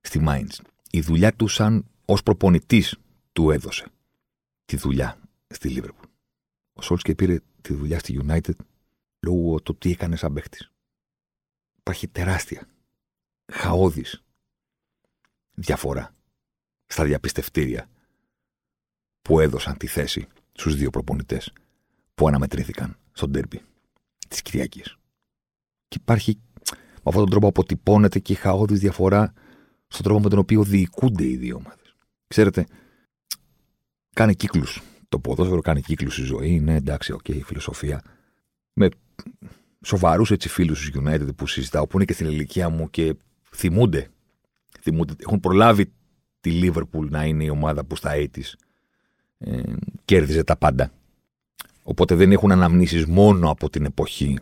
[0.00, 0.64] στη Mainz.
[0.90, 2.96] Η δουλειά του σαν ως προπονητής
[3.32, 3.86] του έδωσε
[4.64, 6.08] τη δουλειά στη Λίβερπουλ.
[6.72, 8.56] Ο Σόλτσκε πήρε τη δουλειά στη United
[9.20, 10.66] λόγω του τι έκανε σαν παίχτη.
[11.88, 12.68] Υπάρχει τεράστια,
[13.52, 14.22] χαόδης
[15.54, 16.14] διαφορά
[16.86, 17.88] στα διαπιστευτήρια
[19.22, 21.52] που έδωσαν τη θέση στους δύο προπονητές
[22.14, 23.62] που αναμετρήθηκαν στον ντέρμπι
[24.28, 24.96] της Κυριακής.
[25.88, 26.40] Και υπάρχει
[26.72, 29.32] με αυτόν τον τρόπο αποτυπώνεται και η χαώδης διαφορά
[29.86, 31.96] στον τρόπο με τον οποίο διοικούνται οι δύο ομάδες.
[32.26, 32.66] Ξέρετε,
[34.14, 34.82] κάνει κύκλους.
[35.08, 36.50] Το ποδόσφαιρο κάνει κύκλους στη ζωή.
[36.50, 38.02] Είναι εντάξει, OK, okay, φιλοσοφία.
[38.72, 38.88] Με
[39.86, 43.14] σοβαρούς έτσι φίλους του United που συζητάω, που είναι και στην ηλικία μου και
[43.50, 44.08] θυμούνται.
[44.80, 45.92] θυμούνται έχουν προλάβει
[46.40, 48.26] τη Liverpool να είναι η ομάδα που στα 80
[49.38, 49.62] ε,
[50.04, 50.90] κέρδιζε τα πάντα.
[51.82, 54.38] Οπότε δεν έχουν αναμνήσεις μόνο από την εποχή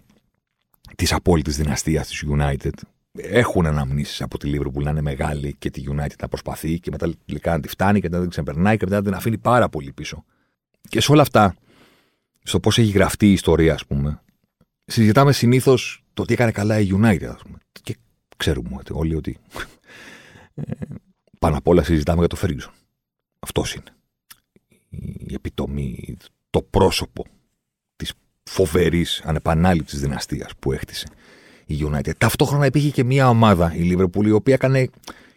[0.97, 2.73] της απόλυτης δυναστείας της United
[3.13, 7.11] έχουν αναμνήσεις από τη Liverpool να είναι μεγάλη και τη United να προσπαθεί και μετά
[7.27, 9.69] τελικά να τη φτάνει και μετά να την ξεπερνάει και μετά να την αφήνει πάρα
[9.69, 10.25] πολύ πίσω.
[10.89, 11.55] Και σε όλα αυτά,
[12.43, 14.23] στο πώς έχει γραφτεί η ιστορία, ας πούμε,
[14.85, 17.59] συζητάμε συνήθως το τι έκανε καλά η United, ας πούμε.
[17.83, 17.97] Και
[18.37, 19.39] ξέρουμε όλοι ότι
[20.55, 20.63] ε,
[21.39, 22.73] πάνω απ' όλα συζητάμε για το Ferguson.
[23.39, 23.95] Αυτός είναι.
[25.27, 26.17] Η επιτομή,
[26.51, 27.25] το πρόσωπο
[27.97, 31.07] της φοβερής ανεπανάληπτη δυναστείας που έχτισε
[31.67, 32.13] η United.
[32.19, 34.91] Ταυτόχρονα υπήρχε και μια ομάδα, η Liverpool, η οποία έκανε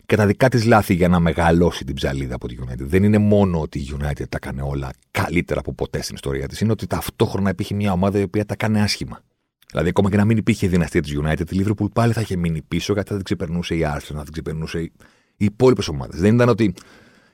[0.06, 2.78] και τα δικά της λάθη για να μεγαλώσει την ψαλίδα από τη United.
[2.78, 6.62] Δεν είναι μόνο ότι η United τα έκανε όλα καλύτερα από ποτέ στην ιστορία της,
[6.62, 9.22] είναι ότι ταυτόχρονα υπήρχε μια ομάδα η οποία τα έκανε άσχημα.
[9.72, 12.36] Δηλαδή, ακόμα και να μην υπήρχε η δυναστεία της United, η Liverpool πάλι θα είχε
[12.36, 14.92] μείνει πίσω γιατί θα την ξεπερνούσε η Arsenal, θα την ξεπερνούσε οι
[15.38, 16.20] υπόλοιπες ομάδες.
[16.20, 16.74] Δεν ήταν ότι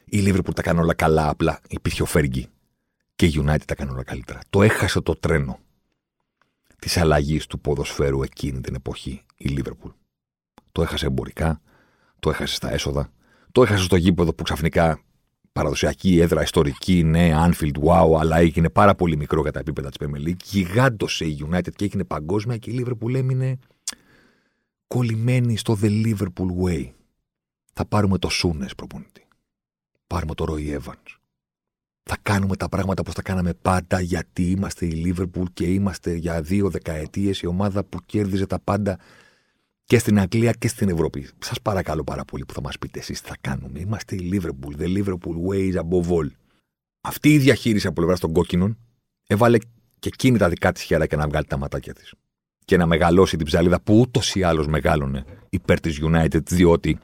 [0.05, 2.47] η Liverpool τα έκανε όλα καλά, απλά υπήρχε ο Φέργκη
[3.15, 4.39] Και η United τα κάνει όλα καλύτερα.
[4.49, 5.59] Το έχασε το τρένο
[6.79, 9.91] της αλλαγής του ποδοσφαίρου εκείνη την εποχή η Λίβερπουλ.
[10.71, 11.61] Το έχασε εμπορικά,
[12.19, 13.11] το έχασε στα έσοδα,
[13.51, 15.02] το έχασε στο γήπεδο που ξαφνικά
[15.53, 19.97] παραδοσιακή έδρα, ιστορική, ναι, Anfield, wow, αλλά έγινε πάρα πολύ μικρό για τα επίπεδα της
[20.07, 20.43] Premier League.
[20.43, 23.57] Γιγάντωσε η United και έγινε παγκόσμια και η Liverpool έμεινε
[24.87, 26.89] κολλημένη στο The Liverpool Way.
[27.73, 29.27] Θα πάρουμε το Σούνε προπονητή.
[30.07, 31.17] Πάρουμε το Roy Evans.
[32.03, 36.41] Θα κάνουμε τα πράγματα όπως τα κάναμε πάντα γιατί είμαστε η Liverpool και είμαστε για
[36.41, 38.99] δύο δεκαετίες η ομάδα που κέρδιζε τα πάντα
[39.93, 41.29] και στην Αγγλία και στην Ευρώπη.
[41.39, 43.79] Σας παρακαλώ πάρα πολύ που θα μας πείτε εσείς τι θα κάνουμε.
[43.79, 46.27] Είμαστε η Liverpool, the Liverpool ways above all.
[47.01, 48.77] Αυτή η διαχείριση από πλευρά των κόκκινων
[49.27, 49.57] έβαλε
[49.99, 52.13] και εκείνη τα δικά της χεράκια να βγάλει τα ματάκια της.
[52.65, 56.99] Και να μεγαλώσει την ψαλίδα που ούτως ή άλλως μεγάλωνε υπέρ της United, διότι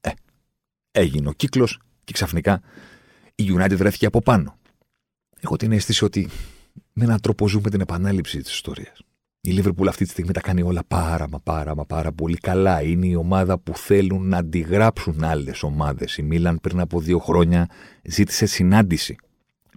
[0.00, 0.10] ε,
[0.90, 2.60] έγινε ο κύκλος και ξαφνικά
[3.34, 4.58] η United βρέθηκε από πάνω.
[5.40, 6.28] Έχω την αίσθηση ότι
[6.92, 9.04] με έναν τρόπο ζούμε την επανάληψη της ιστορίας.
[9.42, 12.82] Η Liverpool αυτή τη στιγμή τα κάνει όλα πάρα μα πάρα μα πάρα πολύ καλά.
[12.82, 16.16] Είναι η ομάδα που θέλουν να αντιγράψουν άλλες ομάδες.
[16.16, 17.68] Η Μίλαν πριν από δύο χρόνια
[18.02, 19.16] ζήτησε συνάντηση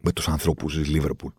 [0.01, 1.31] με τους ανθρώπους της Liverpool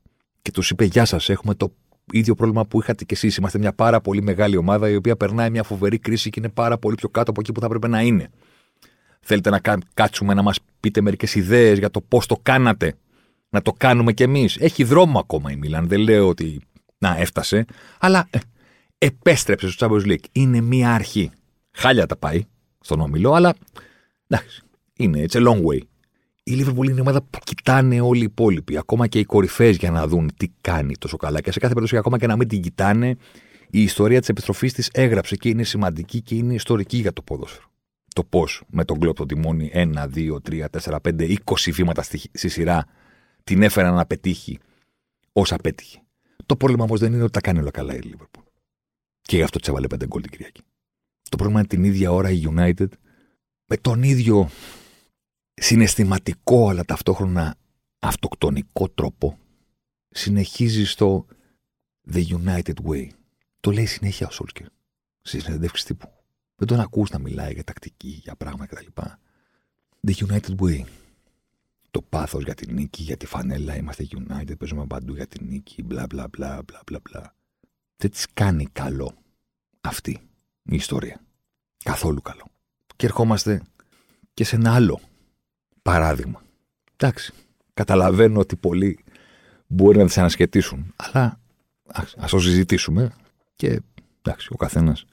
[0.42, 1.74] και τους είπε: Γεια σας, έχουμε το
[2.12, 3.36] ίδιο πρόβλημα που είχατε κι εσείς.
[3.36, 6.78] Είμαστε μια πάρα πολύ μεγάλη ομάδα η οποία περνάει μια φοβερή κρίση και είναι πάρα
[6.78, 8.28] πολύ πιο κάτω από εκεί που θα έπρεπε να είναι.
[9.20, 9.60] Θέλετε να
[9.94, 12.94] κάτσουμε να μας πείτε μερικές ιδέες για το πώς το κάνατε.
[13.50, 14.56] Να το κάνουμε κι εμείς.
[14.56, 15.88] Έχει δρόμο ακόμα η Μίλαν.
[15.88, 16.60] Δεν λέω ότι
[17.04, 17.64] να έφτασε,
[17.98, 18.38] αλλά ε,
[18.98, 20.24] επέστρεψε στο Champions League.
[20.32, 21.30] Είναι μία αρχή.
[21.72, 22.44] Χάλια τα πάει
[22.80, 23.54] στον όμιλο, αλλά
[24.26, 24.62] εντάξει,
[24.98, 25.78] είναι it's a long way.
[26.42, 29.90] Η Liverpool είναι η ομάδα που κοιτάνε όλοι οι υπόλοιποι, ακόμα και οι κορυφαίε για
[29.90, 31.40] να δουν τι κάνει τόσο καλά.
[31.40, 33.16] Και σε κάθε περίπτωση, ακόμα και να μην την κοιτάνε,
[33.70, 37.66] η ιστορία της επιστροφής της έγραψε και είναι σημαντική και είναι ιστορική για το ποδόσφαιρο.
[38.14, 42.20] Το πώς με τον κλοπ το τιμόνι 1, 2, 3, 4, 5, 20 βήματα στη,
[42.32, 42.86] στη σειρά
[43.44, 44.58] την έφεραν να πετύχει
[45.32, 46.03] όσα πέτυχε.
[46.46, 48.42] Το πρόβλημα όμως δεν είναι ότι τα κάνει όλα καλά η Liverpool.
[49.20, 50.62] Και γι' αυτό τη έβαλε πέντε γκολ την Κυριακή.
[51.30, 52.88] Το πρόβλημα είναι την ίδια ώρα η United
[53.66, 54.50] με τον ίδιο
[55.54, 57.56] συναισθηματικό αλλά ταυτόχρονα
[57.98, 59.38] αυτοκτονικό τρόπο
[60.08, 61.26] συνεχίζει στο
[62.12, 63.08] The United Way.
[63.60, 64.66] Το λέει συνέχεια ο Σόλκερ
[65.20, 66.08] στι συνεντεύξει τύπου.
[66.54, 69.00] Δεν τον ακούς να μιλάει για τακτική, για πράγματα κτλ.
[70.06, 70.84] The United Way
[71.94, 75.82] το πάθος για την νίκη, για τη φανέλα, είμαστε United, παίζουμε παντού για την νίκη,
[75.82, 77.34] μπλα μπλα μπλα μπλα μπλα μπλα.
[77.96, 79.14] Δεν της κάνει καλό
[79.80, 80.10] αυτή
[80.62, 81.20] η ιστορία.
[81.84, 82.44] Καθόλου καλό.
[82.96, 83.62] Και ερχόμαστε
[84.34, 85.00] και σε ένα άλλο
[85.82, 86.42] παράδειγμα.
[86.96, 87.32] Εντάξει,
[87.74, 89.04] καταλαβαίνω ότι πολλοί
[89.66, 91.40] μπορεί να τις ανασχετήσουν, αλλά
[92.16, 93.12] ας το συζητήσουμε
[93.56, 93.82] και
[94.22, 95.04] εντάξει, ο καθένας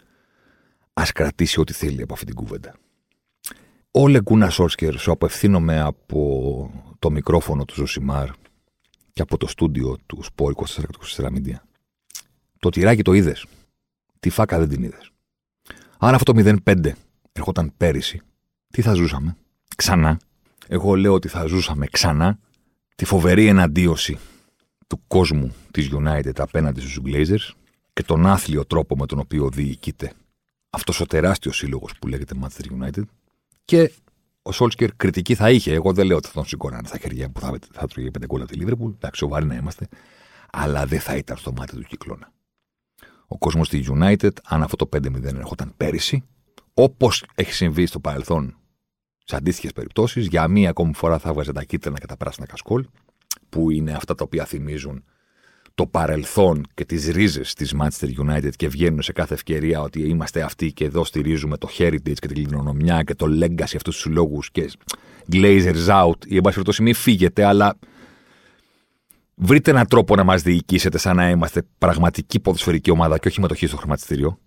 [0.93, 2.75] ας κρατήσει ό,τι θέλει από αυτή την κουβέντα.
[3.93, 8.30] Ο Λεγκούνα Σόρσκερ, σου απευθύνομαι από το μικρόφωνο του Ζωσιμάρ
[9.13, 10.54] και από το στούντιο του Σπόρ
[11.15, 11.56] 24 Media.
[12.60, 13.45] Το τυράκι το είδες.
[14.19, 15.12] Τη φάκα δεν την είδες.
[15.97, 16.91] Αν αυτό το 0-5
[17.32, 18.21] ερχόταν πέρυσι,
[18.67, 19.38] τι θα ζούσαμε;
[19.75, 20.19] Ξανά.
[20.67, 22.39] Εγώ λέω ότι θα ζούσαμε ξανά
[22.95, 24.17] τη φοβερή εναντίωση
[24.88, 27.56] του κόσμου της United απέναντι στους Glazers
[27.93, 30.13] και τον άθλιο τρόπο με τον οποίο διοικείται
[30.69, 33.04] αυτός ο τεράστιος σύλλογος που λέγεται Manchester United
[33.71, 33.91] και
[34.41, 35.73] ο Σόλτσκερ κριτική θα είχε.
[35.73, 38.41] Εγώ δεν λέω ότι θα τον σηκώνανε στα χέρια που θα, θα τρώγε πέντε γκολ
[38.41, 38.91] από τη Λίβερπουλ.
[38.91, 39.88] Εντάξει, σοβαροί να είμαστε.
[40.51, 42.31] Αλλά δεν θα ήταν στο μάτι του κυκλώνα.
[43.27, 46.23] Ο κόσμος στη United, αν αυτό το 5-0 ερχόταν πέρυσι,
[46.73, 48.57] όπως έχει συμβεί στο παρελθόν
[49.23, 52.86] σε αντίστοιχες περιπτώσεις, για μία ακόμη φορά θα έβγαζε τα κίτρινα και τα πράσινα κασκόλ,
[53.49, 55.03] που είναι αυτά τα οποία θυμίζουν
[55.75, 60.41] το παρελθόν και τις ρίζες της Manchester United και βγαίνουν σε κάθε ευκαιρία ότι είμαστε
[60.41, 64.39] αυτοί και εδώ στηρίζουμε το heritage και την κληρονομιά και το legacy αυτούς τους λόγου
[64.51, 64.71] και
[65.31, 66.25] glazers out.
[66.25, 67.77] Ή εν πάση περιπτώσει, μην φύγετε, αλλά
[69.36, 73.67] βρείτε έναν τρόπο να μας διοικήσετε σαν να είμαστε πραγματική ποδοσφαιρική ομάδα και όχι μετοχή
[73.67, 74.39] στο χρηματιστήριο.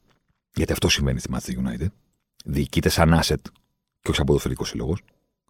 [0.54, 1.86] Γιατί αυτό σημαίνει στη Manchester United.
[2.44, 3.42] Διοικείται σαν asset
[4.00, 5.00] και όχι σαν ποδοσφαιρικός σύλλογος.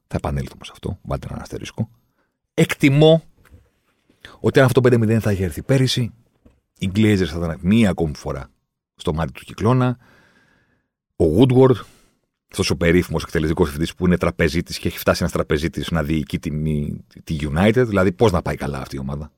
[0.06, 0.98] Θα επανέλθουμε σε αυτό.
[1.02, 1.90] Βάλτε ένα αστερίσκο.
[2.54, 3.22] Εκτιμώ
[4.40, 6.12] ότι αν αυτό το 5-0 θα είχε έρθει πέρυσι,
[6.78, 8.50] οι Glazers θα ήταν μία ακόμη φορά
[8.94, 9.98] στο μάτι του κυκλώνα.
[11.16, 11.74] Ο Woodward,
[12.50, 16.38] αυτός ο περίφημος εκτελεστικός διευθυντή που είναι τραπεζίτης και έχει φτάσει ένας τραπεζίτης να διοικεί
[16.38, 16.50] τη,
[17.24, 19.30] τη United, δηλαδή πώς να πάει καλά αυτή η ομάδα.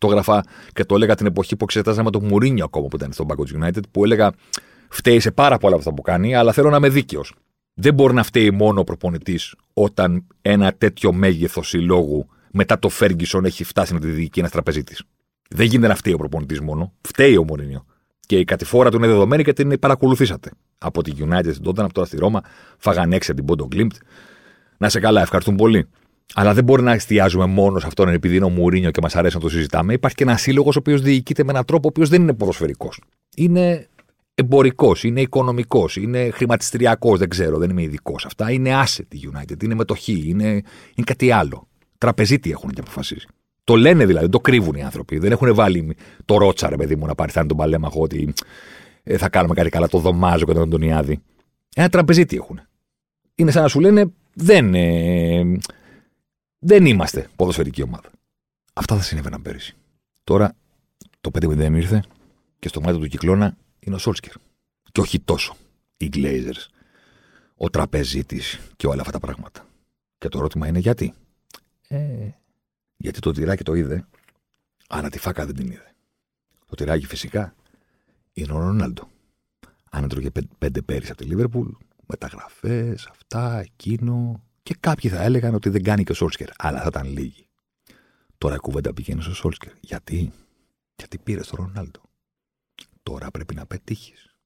[0.00, 3.26] Το έγραφα και το έλεγα την εποχή που εξετάζαμε τον Μουρίνιο ακόμα που ήταν στον
[3.26, 4.32] πάγκο τη United, που έλεγα
[4.88, 7.34] φταίει σε πάρα πολλά από αυτά που κάνει, αλλά θέλω να είμαι δίκαιος.
[7.74, 13.44] Δεν μπορεί να φταίει μόνο ο προπονητής όταν ένα τέτοιο μέγεθος συλλόγου μετά το Φέργκισον
[13.44, 15.02] έχει φτάσει να τη διοικεί ένας τραπεζίτης.
[15.48, 16.92] Δεν γίνεται να φταίει ο προπονητής μόνο.
[17.00, 17.84] Φταίει ο Μωρίνιο.
[18.20, 20.50] Και η κατηφόρα του είναι δεδομένη και την παρακολουθήσατε.
[20.78, 22.40] Από τη United στην Τόταν, από τώρα στη Ρώμα,
[22.78, 23.92] φάγανε έξι την Πόντο Γκλίμπτ.
[24.78, 25.88] Να σε καλά, ευχαριστούν πολύ.
[26.34, 29.34] Αλλά δεν μπορεί να εστιάζουμε μόνο σε αυτόν επειδή είναι ο Μουρίνιο και μας αρέσει
[29.34, 29.92] να το συζητάμε.
[29.92, 33.00] Υπάρχει και ένας σύλλογος ο οποίος διοικείται με έναν τρόπο ο οποίος δεν είναι ποδοσφαιρικός.
[33.36, 33.88] Είναι
[34.34, 38.50] εμπορικός, είναι οικονομικός, είναι χρηματιστηριακός, δεν ξέρω, δεν είμαι ειδικός σε αυτά.
[38.50, 40.48] Είναι asset United, είναι μετοχή, είναι,
[40.94, 41.68] είναι κάτι άλλο.
[41.98, 43.26] Τραπεζίτη έχουν και αποφασίσει.
[43.64, 45.18] Το λένε δηλαδή, δεν το κρύβουν οι άνθρωποι.
[45.18, 48.34] Δεν έχουν βάλει το ρότσα, ρε παιδί μου, να πάρει θα τον παλέμαχο ότι
[49.02, 51.20] ε, θα κάνουμε κάτι καλά, το δωμάζω και τον Αντωνιάδη.
[51.74, 52.60] Ένα τραπεζίτη έχουν.
[53.34, 55.58] Είναι σαν να σου λένε δεν, ε,
[56.58, 58.10] δεν είμαστε ποδοσφαιρική ομάδα.
[58.72, 59.74] Αυτά θα συνέβαιναν πέρυσι.
[60.24, 60.52] Τώρα
[61.20, 62.02] το 5-0 ήρθε
[62.58, 64.32] και στο μάτι του κυκλώνα είναι ο Σόλσκερ.
[64.92, 65.56] Και όχι τόσο
[65.96, 66.66] οι Glazers,
[67.56, 69.66] ο τραπεζίτης και όλα αυτά τα πράγματα.
[70.18, 71.14] Και το ερώτημα είναι γιατί.
[71.88, 72.30] Ε,
[72.96, 74.06] γιατί το τυράκι το είδε,
[74.88, 75.94] αλλά τη φάκα δεν την είδε.
[76.66, 77.54] Το τυράκι φυσικά
[78.32, 79.08] είναι ο Ρονάλντο.
[79.90, 81.68] Αν έτρωγε πέντε πέρυσι από τη Λίβερπουλ,
[82.06, 84.42] μεταγραφέ, αυτά, εκείνο.
[84.62, 86.48] Και κάποιοι θα έλεγαν ότι δεν κάνει και ο Σόλσκερ.
[86.56, 87.48] Αλλά θα ήταν λίγοι.
[88.38, 89.72] Τώρα η κουβέντα πηγαίνει στο Σόλσκερ.
[89.80, 90.32] Γιατί;
[90.96, 92.00] Γιατί πήρε τον Ρονάλντο.
[93.02, 94.36] Τώρα πρέπει να πετύχεις.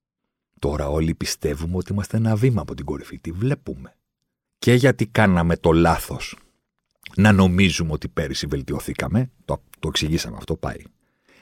[0.59, 3.19] Τώρα όλοι πιστεύουμε ότι είμαστε ένα βήμα από την κορυφή.
[3.19, 3.97] Τι βλέπουμε.
[4.59, 6.39] Και γιατί κάναμε το λάθος
[7.17, 9.31] να νομίζουμε ότι πέρυσι βελτιωθήκαμε.
[9.45, 10.83] Το, το εξηγήσαμε αυτό, πάει.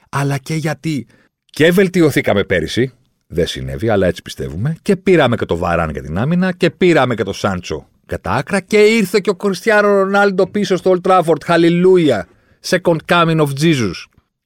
[0.09, 1.07] Αλλά και γιατί
[1.45, 2.93] και βελτιωθήκαμε πέρυσι.
[3.27, 4.75] Δεν συνέβη, αλλά έτσι πιστεύουμε.
[4.81, 8.59] Και πήραμε και το Βαράν για την άμυνα και πήραμε και το Σάντσο κατά άκρα.
[8.59, 11.43] Και ήρθε και ο Κριστιανό Ρονάλντο πίσω στο Old Trafford.
[11.45, 12.27] Χαλιλούια.
[12.65, 13.93] Second coming of Jesus.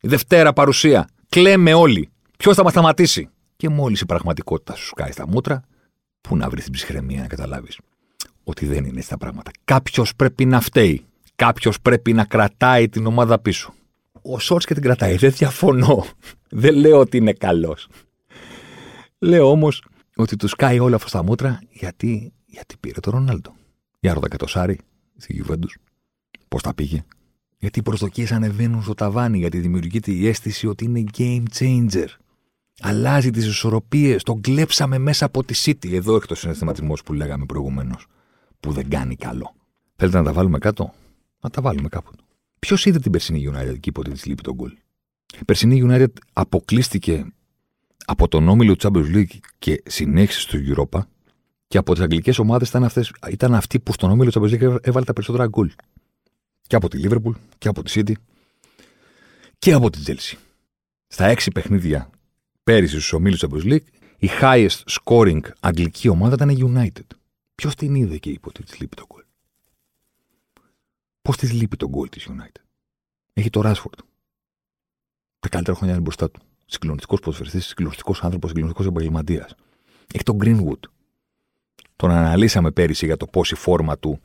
[0.01, 1.07] Η Δευτέρα παρουσία.
[1.29, 2.09] Κλαίμε όλοι.
[2.37, 5.63] Ποιος θα μας σταματήσει; Και μόλις η πραγματικότητα σου σκάει στα μούτρα,
[6.21, 7.77] πού να βρεις την ψυχραιμία να καταλάβεις
[8.43, 9.51] ότι δεν είναι έτσι τα πράγματα.
[9.65, 11.05] Κάποιος πρέπει να φταίει.
[11.35, 13.73] Κάποιος πρέπει να κρατάει την ομάδα πίσω.
[14.21, 15.15] Ο Σόρτς και την κρατάει.
[15.15, 16.05] Δεν διαφωνώ.
[16.49, 17.87] Δεν λέω ότι είναι καλός.
[19.19, 19.83] Λέω όμως
[20.15, 23.55] ότι τους σκάει όλα αυτά στα μούτρα γιατί, γιατί πήρε τον Ρονάλντο.
[23.99, 24.79] Για ρώτα και το Σάρι
[25.17, 25.77] στη Γιουβέντους.
[26.47, 27.03] Πώς τα πήγε.
[27.57, 32.07] Γιατί οι προσδοκίες ανεβαίνουν στο ταβάνι, γιατί δημιουργείται η αίσθηση ότι είναι game changer.
[32.81, 34.23] Αλλάζει τις ισορροπίες.
[34.23, 35.93] Τον κλέψαμε μέσα από τη City.
[35.93, 38.05] Εδώ έχει το συναισθηματισμό που λέγαμε προηγουμένως.
[38.59, 39.55] Που δεν κάνει καλό.
[39.95, 40.93] Θέλετε να τα βάλουμε κάτω;
[41.43, 42.11] Να τα βάλουμε κάπου.
[42.59, 44.71] Ποιος είδε την περσινή United και είπε ότι τη λείπει τον γκολ.
[45.39, 47.33] Η περσινή United αποκλείστηκε
[48.05, 50.99] από τον όμιλο Champions League και συνέχισε στο Europa
[51.67, 52.89] και από τις αγγλικές ομάδες ήταν,
[53.29, 55.71] ήταν αυτοί που στον όμιλο Champions League έβαλε τα περισσότερα γκολ.
[56.67, 58.13] Και από τη Liverpool και από τη City
[59.59, 60.37] και από τη Chelsea.
[61.07, 62.09] Στα έξι παιχνίδια
[62.63, 63.85] πέρυσι στους ομίλους Champions League,
[64.17, 67.15] η highest scoring αγγλική ομάδα ήταν η United.
[67.55, 69.22] Ποιος την είδε και είπε ότι τη λείπει τον γκολ.
[71.23, 72.61] Πώς της λείπει τον γκολ της United;
[73.33, 73.99] Έχει το Rashford.
[75.39, 76.41] Τα καλύτερα χρόνια είναι μπροστά του.
[76.65, 79.55] Συγκλονιστικός ποδοσφαιριστής, συγκλονιστικός άνθρωπος, συγκλονιστικός επαγγελματίας.
[80.13, 80.79] Έχει τον Greenwood.
[81.95, 84.19] Τον αναλύσαμε πέρυσι για το πώς η φόρμα του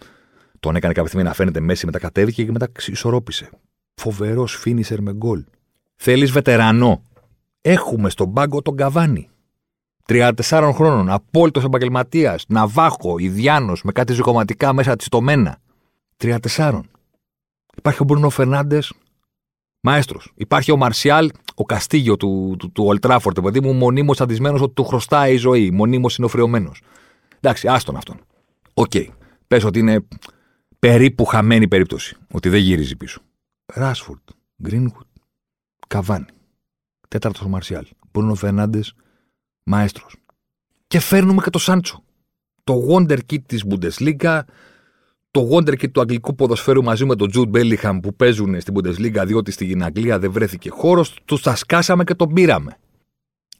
[0.60, 3.50] τον έκανε κάποια στιγμή να φαίνεται μέση, μετά κατέβηκε και μετά ισορρόπησε.
[3.94, 5.44] Φοβερός φίνισερ με γκολ.
[5.96, 7.02] Θέλεις βετερανό.
[7.60, 9.28] Έχουμε στον πάγκο τον Καβάνη.
[10.06, 15.60] 34 χρόνων, απόλυτος επαγγελματίας, ναβάχο, Ιδιάνος, με κάτι ζυγοματικά μέσα της μένα.
[16.22, 16.80] 34.
[17.76, 18.92] Υπάρχει ο Μπρούνο Φερνάντες,
[19.80, 20.32] μαέστρος.
[20.34, 24.84] Υπάρχει ο Μαρσιάλ, ο Καστίγιο του, του, του Ολτράφορντ, παιδί μου, μονίμως αντισμένος ότι του
[24.84, 26.82] χρωστάει η ζωή, μονίμως συνοφριωμένος.
[27.40, 28.20] Εντάξει, άστον αυτόν.
[28.74, 28.90] OK.
[28.94, 29.06] Okay.
[29.46, 30.06] Πες ότι είναι
[30.78, 32.16] περίπου χαμένη περίπτωση.
[32.32, 33.20] Ότι δεν γυρίζει πίσω.
[33.74, 34.20] Ράσφορντ,
[34.62, 35.06] Γκρίνγουντ,
[35.86, 36.26] Καβάνι.
[37.08, 37.86] Τέταρτος ο Μαρσιάλ.
[38.10, 38.94] Μπρούνο Φερνάντες,
[39.62, 40.16] μαέστρος.
[40.86, 42.02] Και φέρνουμε και το Σάντσο.
[42.64, 44.40] Το Wonder Kid της Bundesliga,
[45.38, 49.50] το Wonderkid του αγγλικού ποδοσφαίρου μαζί με τον Τζουντ Μπέλιγχαμ που παίζουν στην Bundesliga διότι
[49.50, 52.78] στην Αγγλία δεν βρέθηκε χώρος, τους τα σκάσαμε και τον πήραμε.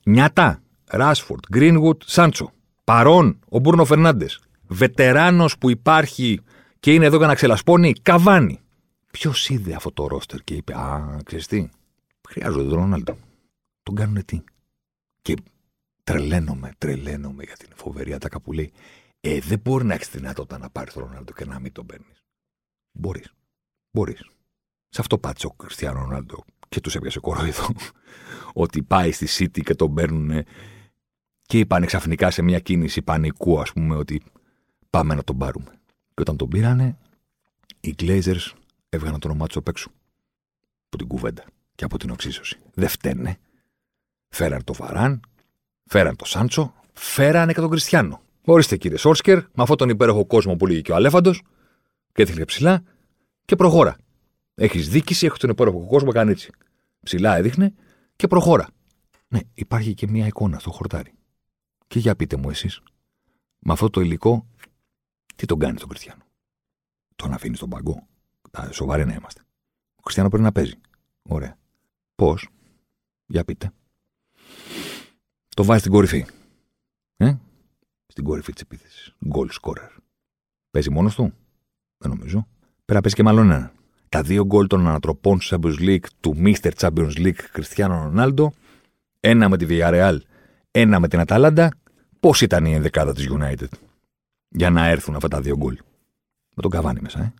[0.05, 2.53] Νιάτα, Ράσφορντ, Γκρίνγουτ, Σάντσο.
[2.85, 4.41] Παρόν ο Μπούρνο Φερνάντες.
[4.67, 6.41] Βετεράνος που υπάρχει
[6.81, 8.61] και είναι εδώ για να ξελασπώνει, καβάνι.
[9.11, 11.69] Ποιος είδε αυτό το ρόστερ και είπε, Α, ξέρεις τι,
[12.29, 13.19] χρειάζονται τον Ρόναλντο.
[13.83, 14.41] Τον κάνουν τι.
[15.23, 15.35] Και
[16.05, 18.73] τρελαίνομαι, τρελαίνομαι για την φοβερή ατάκα που λέει
[19.21, 22.25] ε, δεν μπορεί να έχεις δυνατότητα να πάρεις τον Ρονάλντο και να μην τον παίρνεις.
[22.93, 23.33] Μπορείς.
[23.91, 24.31] Μπορείς.
[24.89, 27.67] Σε αυτό πάτησε ο Κριστιανό Ρονάλντο και τους έπιασε κορόιδο.
[28.53, 30.45] ότι πάει στη City και τον παίρνουν
[31.47, 34.23] και είπαν ξαφνικά σε μια κίνηση πανικού, ας πούμε, ότι
[34.91, 35.71] πάμε να τον πάρουμε.
[36.15, 36.99] Και όταν τον πήρανε,
[37.81, 38.53] οι Glazers
[38.89, 39.91] έβγαναν το όνομά του απ' έξω.
[40.87, 42.59] Από την κουβέντα και από την οξύσωση.
[42.75, 43.39] Δεν φταίνε.
[44.29, 45.21] Φέραν το Βαράν,
[45.87, 48.21] φέραν το Σάντσο, φέρανε και τον Κριστιανό.
[48.51, 51.43] Ορίστε κύριε Σόρσκερ, με αυτόν τον υπέροχο κόσμο που λέγει και ο Αλέφαντος,
[52.13, 52.83] και έδειχνε ψηλά
[53.45, 53.97] και προχώρα.
[54.55, 56.51] Έχεις δίκηση, έχει τον υπέροχο κόσμο, κάνει έτσι.
[57.03, 57.75] Ψηλά έδειχνε
[58.17, 58.69] και προχώρα.
[59.29, 61.13] Ναι, υπάρχει και μια εικόνα στο χορτάρι.
[61.87, 62.81] Και για πείτε μου εσείς,
[63.59, 64.47] με αυτό το υλικό,
[65.37, 66.23] τι τον κάνει τον Κριστιανό;
[67.17, 68.07] Τον αφήνει στον πάγκο.
[68.71, 69.43] Σοβαροί να είμαστε.
[69.97, 70.81] Ο Κριστιανό πρέπει να παίζει.
[71.23, 71.59] Ωραία.
[72.15, 72.49] Πώς.
[73.27, 73.73] Για πείτε.
[75.49, 76.27] Το βάζει στην κορυφή.
[77.17, 77.37] Ε;
[78.11, 79.15] Στην κορυφή της επίθεσης.
[79.29, 79.91] Γκολ σκόρερ.
[80.71, 81.33] Παίζει μόνος του;
[81.99, 82.47] Δεν νομίζω.
[82.85, 83.73] Πρέπει να παίζει και μάλλον ένα.
[84.09, 86.71] Τα δύο γκολ των ανατροπών του Champions League του Mr.
[86.79, 88.53] Champions League Κριστιανό Ρονάλντο.
[89.21, 90.19] Ένα με τη Villarreal,
[90.71, 91.71] ένα με την Αταλάντα.
[92.21, 93.69] Πώς ήταν η ενδεκάδα της United
[94.49, 95.79] για να έρθουν αυτά τα δύο γκολ;
[96.55, 97.33] Με τον Καβάνι μέσα, ε.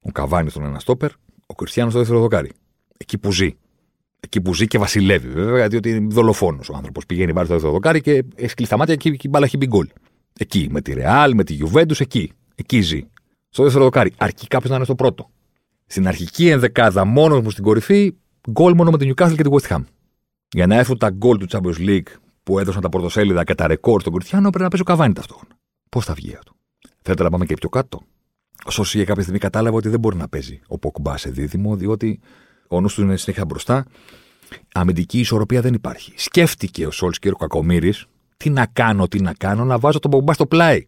[0.00, 1.10] Ο Καβάνι στον ένα στόπερ,
[1.46, 2.52] ο Κριστιανός στο δεύτερο δοκάρι.
[2.96, 3.56] Εκεί που ζει.
[4.20, 7.06] Εκεί που ζει και βασιλεύει, βέβαια, γιατί είναι δολοφόνος ο άνθρωπος.
[7.06, 9.88] Πηγαίνει πάρει στο δεύτερο δοκάρι και έχει κλειστά μάτια και η μπάλα έχει μπει γκολ.
[10.38, 12.32] Εκεί, με τη Ρεάλ, με τη Γιουβέντους, εκεί.
[12.54, 13.08] Εκεί ζει.
[13.48, 14.12] Στο δεύτερο δοκάρι.
[14.16, 15.30] Αρκεί κάποιος να είναι στο πρώτο.
[15.86, 18.14] Στην αρχική ενδεκάδα, μόνος μου στην κορυφή,
[18.50, 19.84] γκολ μόνο με την Newcastle και την West Ham.
[20.50, 24.00] Για να έρθουν τα γκολ του Champions League που έδωσαν τα πρωτοσέλιδα και τα ρεκόρ
[24.00, 25.58] στον Κριστιανό, πρέπει να παίζει ο Καβάνι ταυτόχρονα.
[25.88, 26.52] Πώς θα βγει αυτό;
[27.02, 28.00] Θέλετε να πάμε και πιο κάτω;
[28.64, 31.76] Ο Σόση για κάποια στιγμή κατάλαβε ότι δεν μπορεί να παίζει ο Ποκμπά σε δίδυμο,
[31.76, 32.20] διότι
[32.68, 33.84] ο νους του είναι συνέχεια μπροστά.
[34.74, 36.12] Αμυντική ισορροπία δεν υπάρχει.
[36.16, 37.94] Σκέφτηκε ο Σόλσκερ, ο Κακομήρη,
[38.36, 40.86] τι να κάνω, τι να κάνω, να βάζω τον Ποκμπά στο πλάι.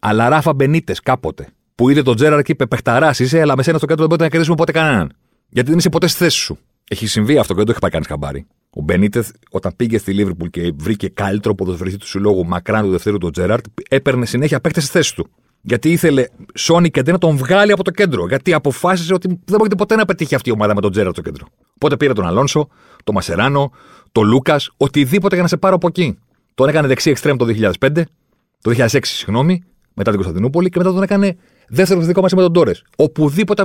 [0.00, 3.78] Αλά Ράφα Μπενίτες κάποτε, που είδε τον Τζέραρ και είπε: Παιχταράς είσαι, αλλά με σένα
[3.78, 5.12] στο κέντρο δεν μπορεί να κερδίσουμε ποτέ κανέναν.
[5.48, 6.58] Γιατί δεν είσαι ποτέ στη θέση σου.
[6.90, 8.46] Έχει συμβεί αυτό και δεν το έχει πάρει κανείς χαμπάρι.
[8.70, 13.18] Ο Μπενίτεθ, όταν πήγε στη Λίβερπουλ και βρήκε καλύτερο ποδοσφαιριστή του συλλόγου μακράν του δευτέρου
[13.18, 15.30] του Τζέραρτ, έπαιρνε συνέχεια παίκτες στη θέση του.
[15.60, 18.26] Γιατί ήθελε σώνει και να τον βγάλει από το κέντρο.
[18.28, 21.22] Γιατί αποφάσισε ότι δεν μπορεί ποτέ να πετύχει αυτή η ομάδα με τον Τζέραρτ στο
[21.22, 21.46] κέντρο.
[21.74, 22.68] Οπότε πήρε τον Αλόνσο,
[23.04, 23.72] τον Μασεράνο,
[24.12, 26.18] τον Λούκας, οτιδήποτε για να σε πάρω από εκεί.
[26.54, 28.02] Τον έκανε δεξί εξτρέμ το 2005,
[28.60, 29.62] το 2006, συγγνώμη,
[29.94, 31.36] μετά την Κωνσταντινούπολη και μετά τον έκανε
[31.68, 32.72] δεύτερο δικό μαζί με τον Τόρε.
[32.96, 33.62] Οπουδήποτε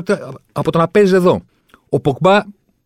[0.51, 1.41] από το να παίζεις εδώ.
[1.89, 2.43] Ο Ποκμπά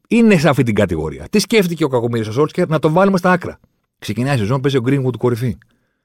[0.08, 1.28] είναι σε αυτή την κατηγορία.
[1.30, 3.60] Τι σκέφτηκε ο Κακομίρη ο Σόλτσκερ να το βάλουμε στα άκρα.
[4.00, 5.58] Ξεκινάει η σεζόν, παίζει ο Greenwood του κορυφή.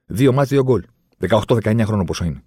[0.07, 0.83] Δύο μάτια, δύο γκολ.
[1.29, 2.43] 18-19 χρόνων πόσο είναι.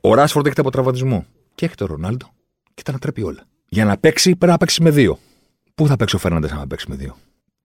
[0.00, 1.26] Ο Ράσφορντ έχετε από τραυματισμό.
[1.54, 2.32] Και έχει το Ρονάλντο
[2.74, 3.46] και τα ανατρέπει όλα.
[3.68, 5.18] Για να παίξει πρέπει να παίξει με δύο.
[5.74, 7.16] Πού θα παίξει ο Φέρναντε να παίξει με δύο;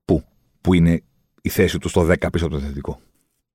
[0.05, 0.23] Πού;
[0.61, 1.03] Πού είναι
[1.41, 2.99] η θέση του στο 10 πίσω από το θετικό;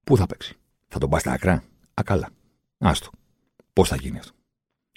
[0.04, 0.56] Πού θα παίξει;
[0.88, 1.62] Θα τον πας στα άκρα;
[1.94, 2.28] Ακαλά.
[2.78, 3.10] Άστο.
[3.72, 4.32] Πώς θα γίνει αυτό;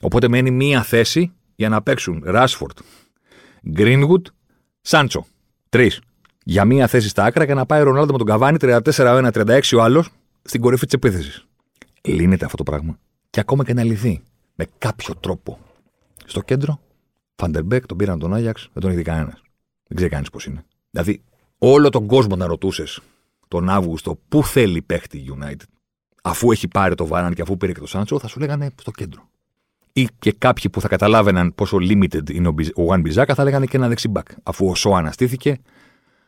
[0.02, 2.78] Οπότε μένει μία θέση για να παίξουν Ράσφορντ,
[3.76, 4.22] Greenwood
[4.82, 5.26] Σάντσο.
[5.70, 6.02] Τρεις.
[6.44, 9.82] Για μία θέση στα άκρα και να πάει ο Ρονάλντο με τον Καβάνι 34-1-36 ο
[9.82, 10.10] άλλος
[10.42, 11.46] στην κορυφή της επίθεσης.
[12.02, 13.00] Λύνεται αυτό το πράγμα;
[13.32, 14.22] Και ακόμα και να λυθεί
[14.56, 15.60] με κάποιο τρόπο.
[16.26, 16.80] Στο κέντρο,
[17.36, 19.42] Φαντερμπέκ τον πήραν τον Άγιαξ, δεν τον έχει δει κανένας.
[19.88, 20.66] Δεν ξέρει κανείς πώς είναι.
[20.92, 21.24] Δηλαδή,
[21.58, 23.00] όλο τον κόσμο να ρωτούσες
[23.48, 25.66] τον Αύγουστο πού θέλει παίχτη United,
[26.24, 28.92] αφού έχει πάρει το Βάραν και αφού πήρε και το Σάντσο, θα σου λέγανε στο
[28.92, 29.30] κέντρο
[29.94, 33.78] ή και κάποιοι που θα καταλάβαιναν πόσο limited είναι ο One Μπιζάκα θα λέγανε και
[33.78, 34.28] ένα δεξιμπάκ.
[34.44, 35.60] Αφού ο Σο αναστήθηκε,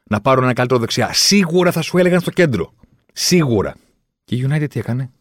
[0.04, 1.14] να πάρουν ένα καλύτερο δεξιά.
[1.14, 2.74] Σίγουρα θα σου έλεγαν στο κέντρο.
[3.14, 3.76] Σίγουρα.
[4.24, 5.12] Και η United τι έκανε;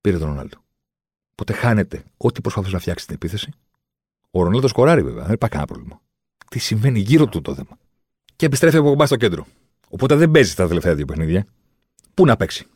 [0.00, 0.56] Πήρε τον Ρονάλντο.
[1.40, 3.50] Οπότε χάνεται ό,τι προσπαθούσε να φτιάξει την επίθεση.
[4.30, 6.00] Ο Ρονάλντος σκοράρει βέβαια, δεν υπάρχει κανένα πρόβλημα.
[6.50, 7.78] Τι συμβαίνει γύρω του το θέμα.
[8.36, 9.46] Και επιστρέφει από κομπά στο κέντρο.
[9.88, 11.46] Οπότε δεν παίζει τα τελευταία δύο παιχνίδια.
[12.14, 12.66] Πού να παίξει;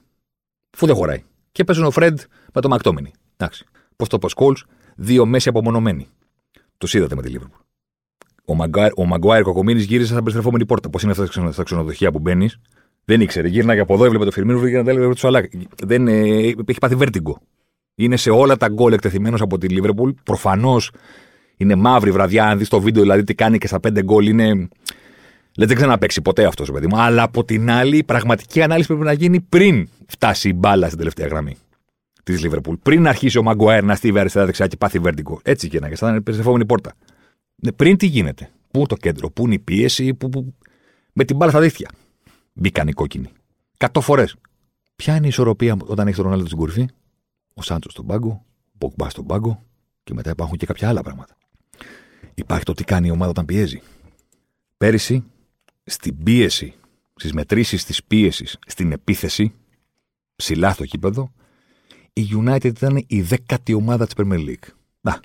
[0.70, 1.22] Φού δεν χωράει.
[1.52, 2.18] Και παίζουν ο Φρεντ
[2.54, 3.12] με το Μακτόμινι.
[3.36, 3.64] Εντάξει.
[3.96, 4.52] Πώς το πω,
[4.96, 6.08] δύο μέση απομονωμένοι.
[6.78, 7.60] Του είδατε με τη Λίβερπουλ.
[8.44, 10.90] Ο, Μαγκάιρ, ο Μαγκουάιρ Κοκομίνης γύρισε σαν περιστρεφόμενη πόρτα.
[10.90, 12.58] Πώς είναι αυτά στα ξενοδοχεία που μπαίνεις;
[13.04, 13.48] Δεν ήξερε.
[13.48, 15.52] Γύρναγε από εδώ, έβλεπε το Φιρμίνο, βρήκε να τα του Αλάκ.
[15.84, 17.40] Δεν, ε, έχει πάθει βέρτιγκο.
[17.94, 20.10] Είναι σε όλα τα γκολ εκτεθειμένος από τη Λίβερπουλ.
[20.22, 20.90] Προφανώς
[21.56, 22.46] είναι μαύρη βραδιά.
[22.46, 24.68] Αν δεις το βίντεο, δηλαδή τι κάνει και στα πέντε γκολ, είναι.
[25.56, 27.00] Λέτε δεν ξαναπέξει ποτέ αυτός, παιδί μου.
[27.00, 30.98] Αλλά από την άλλη, η πραγματική ανάλυση πρέπει να γίνει πριν φτάσει η μπάλα στην
[30.98, 31.56] τελευταία γραμμή
[32.22, 32.74] της Λίβερπουλ.
[32.82, 35.40] Πριν αρχίσει ο Μαγκοέρ να στείλει αριστερά-δεξιά και πάθει βέρτικο.
[35.42, 36.92] Έτσι γίνανε, σαν να είναι περιστεφόμενη πόρτα.
[37.54, 40.54] Ναι, πριν τι γίνεται; Πού το κέντρο, πού είναι η πίεση, πού, πού...
[41.12, 41.90] με την μπάλα στα δίχτυα.
[42.52, 43.28] Μπήκαν οι κόκκινοι.
[43.76, 44.36] Κατό φορές.
[44.96, 46.86] Ποια είναι η ισορροπία όταν έχεις τον Ρονάλντο στην κορυφή,
[47.54, 49.62] ο Σάντσος στον πάγκο, ο Ποκμπά στον πάγκο
[50.04, 51.36] και μετά υπάρχουν και κάποια άλλα πράγματα.
[52.34, 53.80] Υπάρχει το τι κάνει η ομάδα όταν πιέζει.
[54.76, 55.24] Πέρυσι,
[55.84, 56.74] στην πίεση,
[57.14, 59.52] στις μετρήσεις της πίεσης, στην επίθεση,
[60.36, 61.32] ψηλά στο κήπεδο,
[62.12, 64.68] η United ήταν η δέκατη ομάδα της Premier League.
[65.00, 65.20] Να,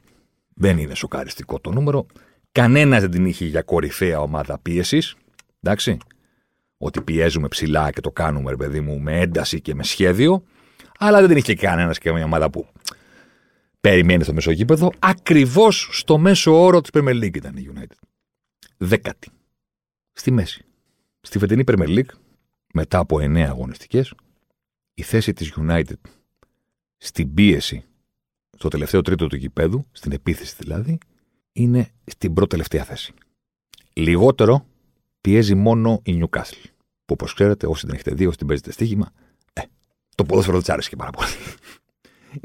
[0.53, 2.05] δεν είναι σοκαριστικό το νούμερο.
[2.51, 5.15] Κανένας δεν την είχε για κορυφαία ομάδα πίεσης.
[5.61, 5.97] Εντάξει.
[6.77, 10.43] Ότι πιέζουμε ψηλά και το κάνουμε, ρε παιδί μου, με ένταση και με σχέδιο.
[10.97, 12.67] Αλλά δεν την είχε κανένας και μια ομάδα που
[13.81, 14.91] περιμένει στο μεσογείπεδο.
[14.99, 18.07] Ακριβώς στο μέσο όρο της Premier League ήταν η United.
[18.77, 19.29] Δέκατη.
[20.13, 20.65] Στη μέση.
[21.21, 22.09] Στη φετινή Premier League,
[22.73, 24.13] μετά από εννέα αγωνιστικές,
[24.93, 25.99] η θέση της United
[26.97, 27.83] στην πίεση
[28.57, 30.97] στο τελευταίο τρίτο του γηπέδου, στην επίθεση δηλαδή,
[31.51, 33.13] είναι στην πρώτη τελευταία θέση.
[33.93, 34.65] Λιγότερο
[35.21, 36.63] πιέζει μόνο η Newcastle.
[37.05, 39.26] Που όπως ξέρετε, όσοι δεν έχετε δει, όσοι την παίζετε στοίχημα, ε,
[40.17, 41.27] το ποδόσφαιρο δεν άρεσε και πάρα πολύ.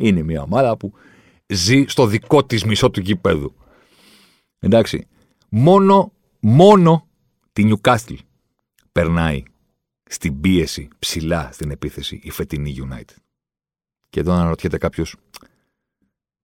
[0.06, 0.92] είναι μια ομάδα που
[1.46, 3.54] ζει στο δικό της μισό του γηπέδου.
[4.58, 5.06] Εντάξει.
[5.48, 7.08] Μόνο, μόνο
[7.52, 8.16] τη Newcastle
[8.92, 9.42] περνάει
[10.04, 13.16] στην πίεση ψηλά στην επίθεση η φετινή United.
[14.10, 15.16] Και εδώ αναρωτιέται κάποιος,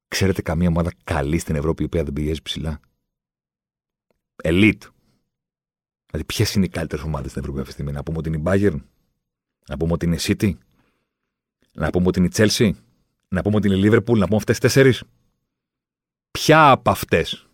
[0.09, 2.81] ξέρετε καμία ομάδα καλή στην Ευρώπη η οποία δεν πιέζει ψηλά;
[4.43, 4.83] Elite.
[6.07, 8.39] Δηλαδή, ποιες είναι οι καλύτερες ομάδες στην Ευρώπη αυτή τη στιγμή; Να πούμε ότι είναι
[8.39, 8.81] η Bayern,
[9.69, 10.53] να πούμε ότι είναι η City,
[11.79, 12.71] να πούμε ότι είναι η Chelsea,
[13.29, 15.03] να πούμε ότι είναι η Liverpool, να πούμε αυτές τις τέσσερις.
[16.31, 17.49] Ποια από αυτές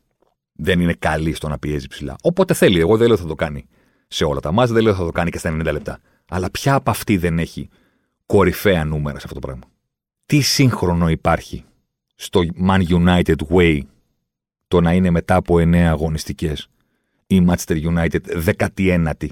[0.52, 2.80] δεν είναι καλή στο να πιέζει ψηλά; Όποτε θέλει.
[2.80, 3.66] Εγώ δεν λέω θα το κάνει
[4.08, 6.00] σε όλα τα μάτια, δεν λέω θα το κάνει και στα 90 λεπτά.
[6.28, 7.68] Αλλά ποια από αυτή δεν έχει
[8.26, 9.64] κορυφαία νούμερα σε αυτό το πράγμα;
[10.26, 11.64] Τι σύγχρονο υπάρχει
[12.14, 13.80] στο Man United Way
[14.68, 16.68] το να είναι μετά από 9 αγωνιστικές
[17.26, 19.28] η Manchester United 19η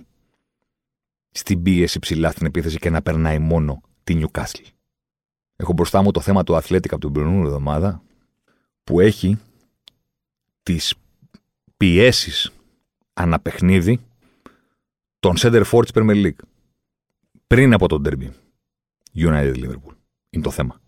[1.31, 4.67] στην πίεση ψηλά στην επίθεση και να περνάει μόνο τη Newcastle;
[5.63, 8.03] Έχω μπροστά μου το θέμα του Athletic από την προηγούμενη εβδομάδα
[8.85, 9.39] που έχει
[10.63, 10.95] τις
[11.77, 12.51] πιέσεις
[13.13, 14.01] αναπαιχνίδι
[15.19, 16.45] των center for της Premier League
[17.47, 18.29] πριν από τον Derby
[19.15, 19.95] United Liverpool.
[20.31, 20.81] Είναι το θέμα.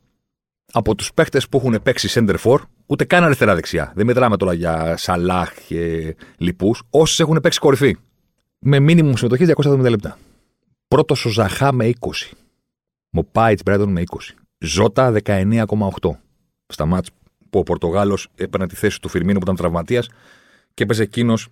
[0.72, 3.92] Από τους παίχτες που έχουν παίξει center for, ούτε καν αριστερά-δεξιά.
[3.94, 6.82] Δεν μετράμε τώρα για Σαλάχ και λοιπούς.
[6.90, 7.96] Όσοι έχουν παίξει κορυφή.
[8.58, 10.18] Με μήνυμου συμμετοχή 270 λεπτά.
[10.88, 12.32] Πρώτος ο Ζαχά με 20.
[13.10, 14.43] Μοπάιτς Μπρέντον με 20.
[14.58, 16.10] Ζώτα 19,8.
[16.66, 17.10] Στα μάτς
[17.50, 20.08] που ο Πορτογάλος έπαιρνε τη θέση του Φιρμίνου που ήταν τραυματίας
[20.74, 21.48] και έπαιζε εκείνος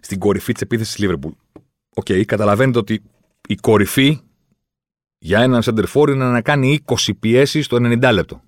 [0.00, 1.32] στην κορυφή της επίθεσης της Λίβερπουλ.
[1.94, 3.02] OK, okay, καταλαβαίνετε ότι
[3.48, 4.20] η κορυφή
[5.18, 8.42] για έναν center είναι να κάνει 20 πιέσεις στο 90 λεπτό.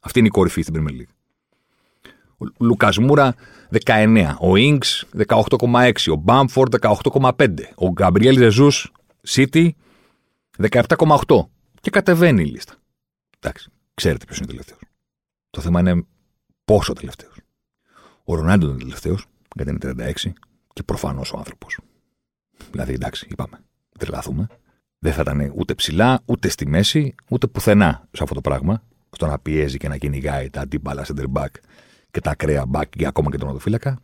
[0.00, 1.14] Αυτή είναι η κορυφή στην Premier League.
[2.38, 3.34] Ο Λούκας Μόουρα
[3.84, 7.30] 19, ο Ινγκς 18,6, ο Μπάμφορντ 18,5,
[7.74, 8.92] ο Γκαμπριέλ Ζεζούς
[9.28, 9.68] City
[10.70, 11.48] 17,8
[11.80, 12.74] και κατεβαίνει η λίστα.
[13.46, 14.80] Εντάξει, ξέρετε ποιος είναι τελευταίος.
[15.50, 16.04] Το θέμα είναι
[16.64, 17.36] πόσο τελευταίος.
[18.24, 20.32] Ο Ρονάντο είναι τελευταίος, γιατί είναι 36
[20.72, 21.78] και προφανώς ο άνθρωπος.
[22.70, 23.60] Δηλαδή, εντάξει, είπαμε,
[23.98, 24.46] τρελαθούμε.
[24.98, 28.82] Δεν θα ήταν ούτε ψηλά, ούτε στη μέση, ούτε πουθενά σε αυτό το πράγμα.
[29.10, 31.50] Στο να πιέζει και να κυνηγάει τα αντίπαλα center back
[32.10, 34.00] και τα ακραία back και ακόμα και τον οδοφύλακα.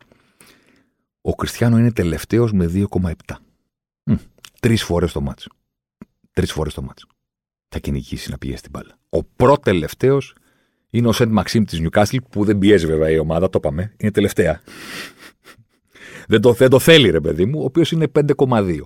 [1.21, 3.13] Ο Κριστιανό είναι τελευταίος με 2,7.
[4.59, 5.49] Τρεις φορές το μάτσο.
[6.31, 7.07] Τρεις φορές το μάτσο.
[7.73, 8.97] Θα κυνηγήσει να πιέσει την μπάλα.
[9.09, 10.17] Ο πρώτο τελευταίο
[10.89, 13.93] είναι ο Σεντ Μαξίμ της Νιουκάστλ που δεν πιέζει βέβαια η ομάδα, το είπαμε.
[13.97, 14.61] Είναι τελευταία.
[16.27, 18.79] δεν, το, δεν το θέλει ρε παιδί μου, ο οποίος είναι 5,2.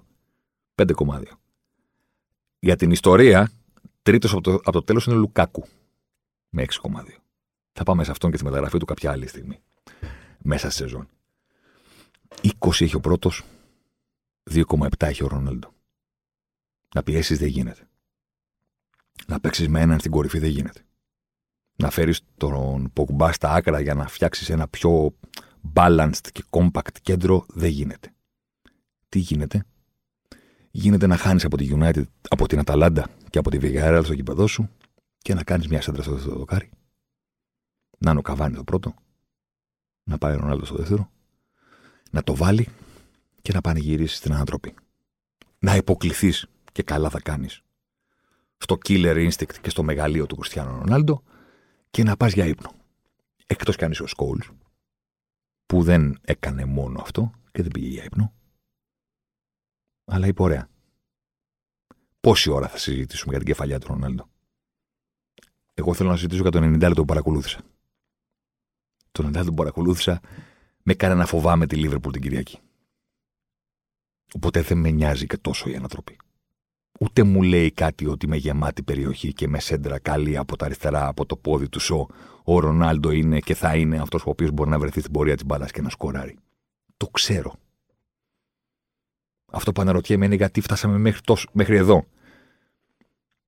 [0.75, 1.21] 5,2.
[2.59, 3.51] Για την ιστορία,
[4.01, 5.65] τρίτος από το, από το τέλος είναι ο Λουκάκου.
[6.49, 6.89] Με 6,2.
[7.71, 9.59] Θα πάμε σε αυτόν και τη μεταγραφή του κάποια άλλη στιγμή.
[10.37, 11.07] Μέσα στη σεζόν.
[12.59, 13.43] 20 έχει ο πρώτος,
[14.51, 15.73] 2,7 έχει ο Ρονάλντο.
[16.95, 17.87] Να πιέσεις δεν γίνεται.
[19.27, 20.81] Να παίξεις με έναν στην κορυφή δεν γίνεται.
[21.75, 25.15] Να φέρεις τον Πογμπά στα άκρα για να φτιάξεις ένα πιο
[25.73, 28.11] balanced και compact κέντρο δεν γίνεται.
[29.09, 29.65] Τι γίνεται,
[30.71, 34.47] γίνεται να χάνεις από τη United, από την Αταλάντα και από τη Villarreal στο κήπεδό
[34.47, 34.69] σου
[35.17, 36.69] και να κάνεις μια σέντρα στο δεύτερο δοκάρι.
[37.97, 38.93] Να είναι ο Καβάνι το πρώτο,
[40.03, 41.11] να πάει ο Ρονάλντο στο δεύτερο,
[42.11, 42.67] να το βάλει
[43.41, 44.73] και να πανηγυρίσει στην ανατροπή.
[45.59, 47.63] Να υποκληθείς και καλά θα κάνεις
[48.57, 51.23] στο killer instinct και στο μεγαλείο του Κριστιανού Ρονάλντο
[51.89, 52.71] και να πας για ύπνο.
[53.47, 54.49] Εκτός κι αν είσαι ο Σκόλς,
[55.65, 58.33] που δεν έκανε μόνο αυτό και δεν πήγε για ύπνο,
[60.05, 60.69] αλλά είπε ωραία.
[62.19, 64.29] Πόση ώρα θα συζητήσουμε για την κεφαλιά του Ρονάλντο.
[65.73, 67.61] Εγώ θέλω να συζητήσω για το 90 λεπτό που παρακολούθησα.
[69.11, 70.21] Το 90 λεπτό που παρακολούθησα
[70.83, 72.59] με έκανε να φοβάμαι τη Λίβερπουλ την Κυριακή.
[74.33, 76.17] Οπότε δεν με νοιάζει και τόσο η ανατροπή.
[76.99, 81.07] Ούτε μου λέει κάτι ότι με γεμάτη περιοχή και με σέντρα καλή από τα αριστερά,
[81.07, 82.07] από το πόδι του Σο,
[82.43, 85.45] ο Ρονάλντο είναι και θα είναι αυτός ο οποίος μπορεί να βρεθεί στην πορεία της
[85.45, 86.37] μπάλας και να σκοράρει.
[86.97, 87.55] Το ξέρω.
[89.51, 92.05] Αυτό που αναρωτιέμαι είναι γιατί φτάσαμε μέχρι, τόσο, μέχρι εδώ.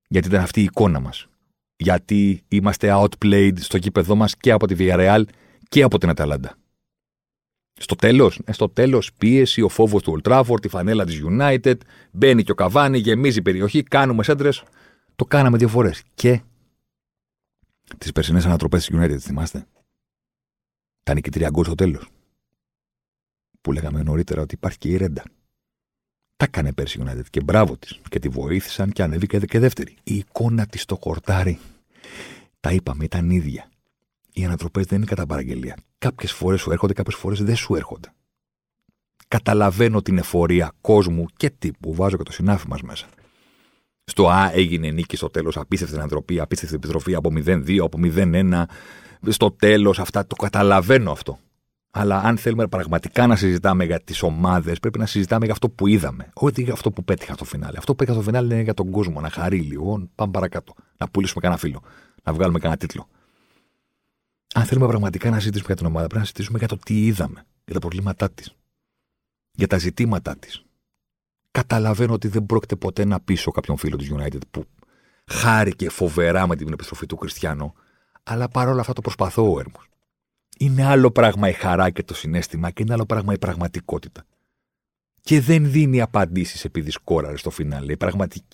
[0.07, 1.27] Γιατί ήταν αυτή η εικόνα μας.
[1.75, 5.23] Γιατί είμαστε outplayed στο κήπεδό μας και από τη Villarreal
[5.69, 6.55] και από την Αταλάντα.
[7.81, 11.75] Στο τέλος, ε, στο τέλος, πίεση, ο φόβος του Old Trafford, η φανέλα της United,
[12.11, 14.63] μπαίνει και ο Καβάνι, γεμίζει η περιοχή, κάνουμε σέντρες.
[15.15, 16.03] Το κάναμε δύο φορές.
[16.13, 16.41] Και
[17.97, 19.67] τις περσινές ανατροπές της United, θυμάστε;
[21.03, 22.09] Τα νικητήρια γκολ στο τέλος.
[23.61, 25.23] Που λέγαμε νωρίτερα ότι υπάρχει και η Ρέντα.
[26.35, 27.99] Τα έκανε πέρσι η United και μπράβο της.
[28.09, 29.95] Και τη βοήθησαν και ανέβηκε και δεύτερη.
[30.03, 31.59] Η εικόνα της στο χορτάρι.
[32.59, 33.68] Τα είπαμε, ήταν ίδια.
[34.39, 35.77] Οι ανατροπές δεν είναι κατά παραγγελία.
[35.97, 38.13] Κάποιες φορές σου έρχονται, κάποιες φορές δεν σου έρχονται.
[39.27, 41.93] Καταλαβαίνω την εφορία κόσμου και τύπου.
[41.93, 43.07] Βάζω και το συνάφι μας μέσα.
[44.03, 48.63] στο Α έγινε νίκη στο τέλος, απίστευτη ανατροπή, απίστευτη επιστροφή από 0-2, από 0-1.
[49.27, 51.39] Στο τέλος, αυτά το καταλαβαίνω αυτό.
[51.91, 55.87] Αλλά αν θέλουμε πραγματικά να συζητάμε για τις ομάδες, πρέπει να συζητάμε για αυτό που
[55.87, 56.29] είδαμε.
[56.33, 57.77] Όχι για αυτό που πέτυχα στο φινάλε.
[57.77, 59.21] Αυτό που πέτυχα στο φινάλε είναι για τον κόσμο.
[59.21, 60.09] Να χαρεί λίγο.
[60.15, 60.73] Πάμε παρακάτω.
[60.97, 61.81] Να πουλήσουμε κανένα φίλο.
[62.23, 63.07] Να βγάλουμε κανένα τίτλο.
[64.53, 67.45] Αν θέλουμε πραγματικά να συζητήσουμε για την ομάδα, πρέπει να συζητήσουμε για το τι είδαμε.
[67.65, 68.55] Για τα προβλήματά της.
[69.51, 70.63] Για τα ζητήματά της.
[71.51, 74.65] Καταλαβαίνω ότι δεν πρόκειται ποτέ να πείσω κάποιον φίλο της United που
[75.25, 77.73] χάρηκε φοβερά με την επιστροφή του Κριστιανού,
[78.23, 79.89] αλλά παρόλα αυτά το προσπαθώ ο Έρμος.
[80.59, 84.23] Είναι άλλο πράγμα η χαρά και το συνέστημα και είναι άλλο πράγμα η πραγματικότητα.
[85.21, 87.95] Και δεν δίνει απαντήσεις επειδή σκόραρε στο φινάλε.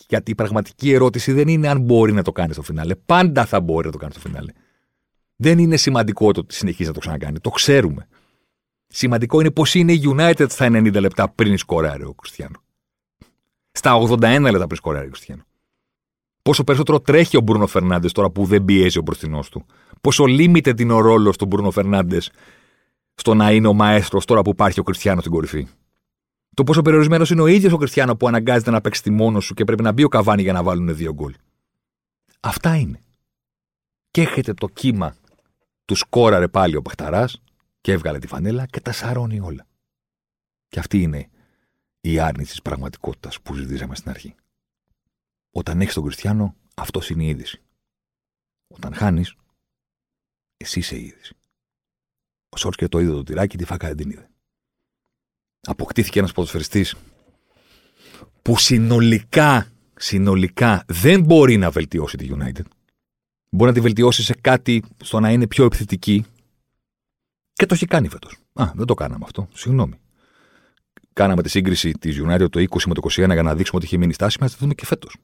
[0.08, 2.96] Γιατί η πραγματική ερώτηση δεν είναι αν μπορεί να το κάνει στο φινάλε.
[2.96, 4.52] Πάντα θα μπορεί να το κάνει στο φινάλε.
[5.36, 7.40] Δεν είναι σημαντικό το ότι συνεχίζει να το ξανακάνει.
[7.40, 8.08] Το ξέρουμε.
[8.88, 12.64] Σημαντικό είναι πώ είναι η United στα 90 λεπτά πριν σκοράρει ο Κριστιανό.
[13.72, 15.44] Στα 81 λεπτά πριν σκοράρει ο Κριστιανό.
[16.42, 19.66] Πόσο περισσότερο τρέχει ο Μπρούνο Φερνάντες τώρα που δεν πιέζει ο μπροστινός του.
[20.02, 22.32] Πόσο limited είναι ο ρόλος του Μπρούνο Φερνάντες
[23.16, 25.68] στο να είναι ο μαέστρος τώρα που υπάρχει ο Κριστιανό στην κορυφή.
[26.54, 29.54] Το πόσο περιορισμένος είναι ο ίδιος ο Κριστιανό που αναγκάζεται να παίξει τη μόνος σου
[29.54, 31.34] και πρέπει να μπει ο καβάνι για να βάλουν δύο γκολ.
[32.40, 33.02] Αυτά είναι.
[34.12, 35.16] Και έχετε το κύμα
[35.86, 37.30] του σκόραρε πάλι ο Παχταρά
[37.82, 39.68] και έβγαλε τη φανέλα και τα σαρώνει όλα.
[40.68, 41.30] Και αυτή είναι
[42.02, 44.36] η άρνηση της πραγματικότητας που ζητήσαμε στην αρχή.
[45.52, 47.62] Όταν έχεις τον Κριστιανό, αυτός είναι η είδηση.
[48.68, 49.36] Όταν χάνεις,
[50.58, 51.36] εσύ είσαι η είδηση.
[52.50, 54.30] Ο Σόρτσκερ το είδε το τυράκι, τη φάκα δεν την είδε.
[55.62, 56.96] Αποκτήθηκε ένας ποδοσφαιριστής
[58.42, 62.66] που συνολικά, συνολικά δεν μπορεί να βελτιώσει τη United.
[63.56, 66.26] Μπορεί να τη βελτιώσει σε κάτι στο να είναι πιο επιθετική.
[67.54, 68.38] Και το έχει κάνει φέτος.
[68.54, 69.48] Α, δεν το κάναμε αυτό.
[69.54, 70.00] Συγγνώμη.
[71.14, 73.98] Κάναμε τη σύγκριση της United το 20 με το 21 για να δείξουμε ότι είχε
[73.98, 74.52] μείνει στάση μας.
[74.52, 75.18] Θα δούμε και φέτος.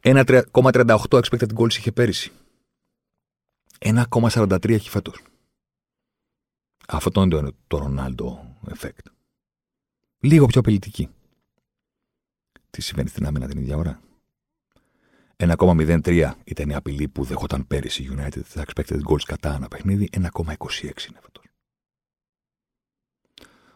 [0.00, 2.32] 1,38 expected goals είχε πέρυσι.
[3.78, 5.22] 1,43 έχει φέτος.
[6.88, 9.06] Αυτό είναι το Ρονάλντο effect.
[10.20, 11.08] Λίγο πιο απειλητική.
[12.70, 14.00] Τι συμβαίνει στην άμυνα την ίδια ώρα;
[15.40, 20.08] 1,03 ήταν η απειλή που δεχόταν πέρυσι η United τα expected goals κατά ένα παιχνίδι.
[20.12, 20.22] 1,26
[20.82, 21.44] είναι φέτος.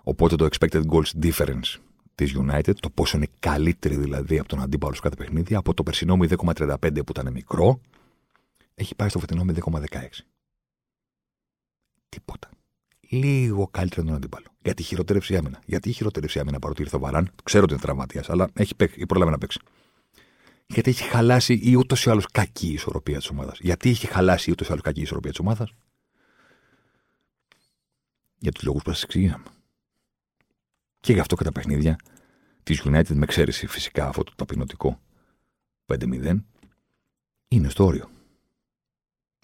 [0.02, 1.76] Οπότε το expected goals difference
[2.14, 6.16] της United, το πόσο είναι καλύτερη δηλαδή από τον αντίπαλο κάθε παιχνίδι, από το περσινό
[6.20, 7.80] 0,35 που ήταν μικρό,
[8.74, 9.86] έχει πάει στο φετινό 0,16.
[12.08, 12.48] Τίποτα.
[13.00, 14.46] Λίγο καλύτερο από τον αντίπαλο.
[14.62, 15.60] Γιατί χειρότερευσε η άμυνα.
[15.66, 17.30] Γιατί χειρότερευσε η άμυνα παρότι ήρθε ο Βαράν.
[17.44, 19.60] Ξέρω ότι είναι τραυματίας, αλλά έχει παίξει, πρόλαβε να παίξει.
[20.66, 23.58] Γιατί έχει χαλάσει η ούτως ή άλλως κακή ισορροπία της ομάδας.
[23.60, 25.72] Γιατί έχει χαλάσει η ούτως ή άλλως κακή ισορροπία της ομάδας.
[28.38, 29.44] Για τους λόγους που σας εξηγήσαμε.
[31.00, 31.98] Και γι' αυτό και τα παιχνίδια
[32.62, 35.00] της United, με εξαίρεση φυσικά αυτό το ταπεινωτικό
[35.86, 36.44] 5-0,
[37.48, 38.10] είναι στο όριο.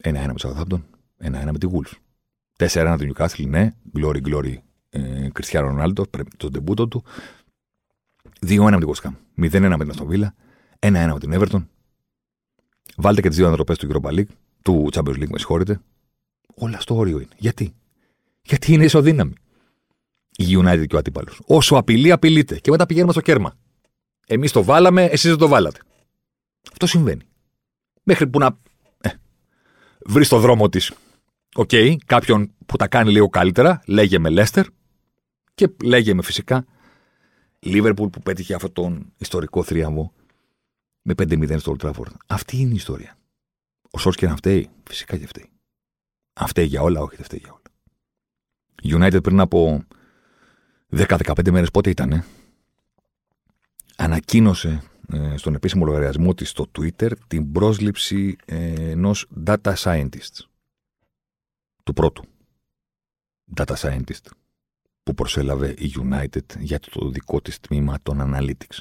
[0.03, 0.83] 1-1 με το Southampton,
[1.19, 1.93] 1-1 με τη Wolves.
[2.57, 4.57] 4-1 του Newcastle, ναι, glory, glory,
[5.33, 6.05] Κριστιανό Ρονάλντο,
[6.37, 7.05] το ντεμπούτο του.
[8.41, 10.35] 2-1 με την West 0-1 με την Αστοβίλα,
[10.81, 11.67] 1-1 με την Everton.
[12.97, 14.31] Βάλτε και τις δύο ανατροπές του Europa League,
[14.63, 15.81] του Champions League, με συγχωρείτε.
[16.55, 17.35] Όλα στο όριο είναι.
[17.37, 17.75] Γιατί;
[18.43, 19.33] Γιατί είναι ισοδύναμη
[20.37, 21.41] η United και ο αντίπαλος.
[21.47, 22.59] Όσο απειλεί, απειλείται.
[22.59, 23.55] Και μετά πηγαίνουμε στο κέρμα.
[24.27, 25.81] Εμείς το βάλαμε, εσείς δεν το βάλατε.
[26.73, 27.23] Αυτό συμβαίνει.
[28.03, 28.59] Μέχρι που να
[29.01, 29.11] ε,
[30.07, 30.93] βρεις το δρόμο της.
[31.55, 34.67] OK, okay, κάποιον που τα κάνει λίγο καλύτερα, λέγε με Λέστερ
[35.55, 36.65] και λέγε με φυσικά
[37.59, 40.13] Λίβερπουλ που πέτυχε αυτόν τον ιστορικό θρίαμβο
[41.03, 42.13] με 5-0 στο Old Trafford.
[42.27, 43.19] Αυτή είναι η ιστορία.
[43.91, 45.51] Ο Σόρσκερ να φταίει, φυσικά και φταίει.
[46.33, 47.63] Αν φταίει για όλα, όχι δεν φταίει για όλα.
[49.07, 49.85] United πριν από
[50.97, 52.25] 10-15 μέρες πότε ήτανε,
[53.97, 54.83] ανακοίνωσε
[55.13, 60.45] ε, στον επίσημο λογαριασμό της στο Twitter την πρόσληψη ε, ενός data scientist.
[61.83, 62.25] Του πρώτου
[63.57, 64.27] data scientist
[65.03, 68.79] που προσέλαβε η United για το δικό της τμήμα των Analytics.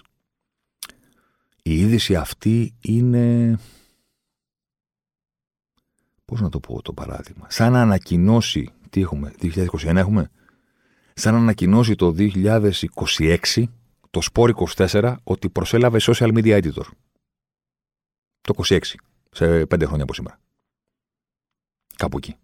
[1.70, 3.58] Η είδηση αυτή είναι...
[6.26, 7.50] Πώς να το πω το παράδειγμα.
[7.50, 8.70] Σαν να ανακοινώσει...
[8.90, 10.32] Τι έχουμε, 2021 έχουμε
[11.14, 13.64] σαν να ανακοινώσει το 2026
[14.10, 16.86] το Sport 24 ότι προσέλαβε social media editor.
[18.42, 18.80] Το 26,
[19.32, 20.40] σε πέντε χρόνια από σήμερα.
[21.96, 22.36] Κάπου εκεί.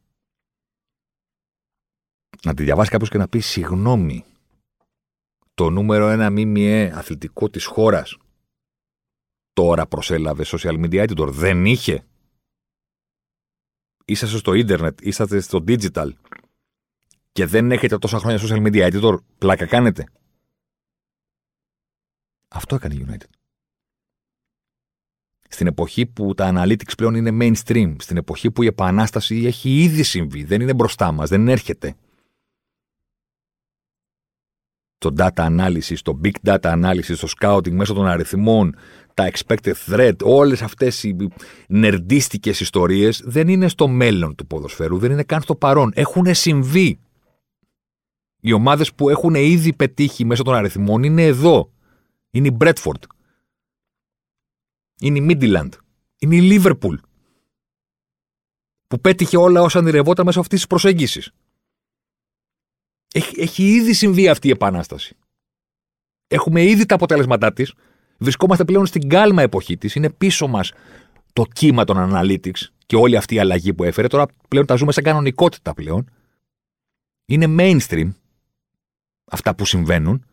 [2.43, 4.25] Να τη διαβάσει κάποιος και να πει συγγνώμη.
[5.53, 8.17] Το νούμερο ένα ΜΜΕ αθλητικό της χώρας
[9.55, 11.27] τώρα προσέλαβε social media editor.
[11.27, 12.05] Δεν είχε.
[14.05, 16.11] Είσαστε στο ίντερνετ, είσαστε στο digital
[17.31, 20.07] και δεν έχετε τόσα χρόνια social media editor, πλάκα κάνετε.
[22.47, 23.29] Αυτό έκανε η United.
[25.49, 30.03] Στην εποχή που τα analytics πλέον είναι mainstream, στην εποχή που η επανάσταση έχει ήδη
[30.03, 31.95] συμβεί, δεν είναι μπροστά μας, δεν έρχεται.
[35.05, 38.75] Το data analysis, το big data analysis, το scouting μέσω των αριθμών,
[39.13, 41.15] τα expected threat, όλες αυτές οι
[41.67, 45.91] νερντίστικες ιστορίες δεν είναι στο μέλλον του ποδοσφαίρου, δεν είναι καν στο παρόν.
[45.95, 46.99] Έχουν συμβεί.
[48.39, 51.71] Οι ομάδες που έχουν ήδη πετύχει μέσω των αριθμών είναι εδώ.
[52.31, 53.03] Είναι η Bradford.
[54.99, 55.69] Είναι η Midland.
[56.19, 56.95] Είναι η Liverpool.
[58.87, 61.31] Που πέτυχε όλα όσα ονειρευόταν μέσω αυτής της προσέγγισης.
[63.15, 65.15] Έχει, έχει ήδη συμβεί αυτή η επανάσταση.
[66.27, 67.73] Έχουμε ήδη τα αποτέλεσματά της
[68.17, 69.95] Βρισκόμαστε πλέον στην κάλμα εποχή της.
[69.95, 70.71] Είναι πίσω μας
[71.33, 74.07] το κύμα των analytics και όλη αυτή η αλλαγή που έφερε.
[74.07, 76.09] Τώρα πλέον τα ζούμε σαν κανονικότητα πλέον.
[77.25, 78.13] Είναι mainstream
[79.25, 80.25] αυτά που συμβαίνουν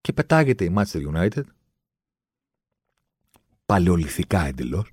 [0.00, 1.42] και πετάγεται η Manchester United
[3.66, 4.90] παλαιοληθικά εντελώς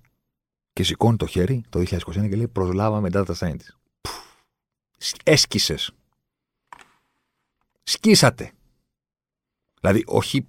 [0.73, 3.75] και σηκώνει το χέρι το 2021 και λέει προσλάβαμε data scientist.
[5.23, 5.91] Έσκησες.
[7.88, 8.51] Σκίσατε.
[9.81, 10.45] Δηλαδή, όχι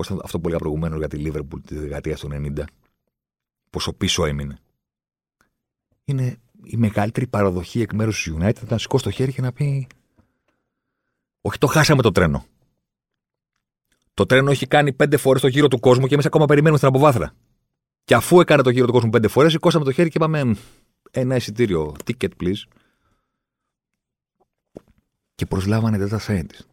[0.00, 2.64] Πώς ήταν αυτό που έλεγα προηγουμένως για τη Λίβερπουλ τη δεκαετία του 90,
[3.70, 4.58] πόσο πίσω έμεινε.
[6.04, 9.86] Είναι η μεγαλύτερη παραδοχή εκ μέρους του United να σηκώσει το χέρι και να πει.
[11.40, 12.44] Όχι, το χάσαμε το τρένο.
[14.14, 16.88] Το τρένο έχει κάνει πέντε φορές το γύρο του κόσμου και εμείς ακόμα περιμένουμε στην
[16.88, 17.34] αποβάθρα.
[18.04, 20.56] Και αφού έκανε το γύρο του κόσμου πέντε φορές, σηκώσαμε το χέρι και είπαμε
[21.10, 22.62] ένα εισιτήριο, ticket please.
[25.40, 26.66] Και προσλάβανε data scientist.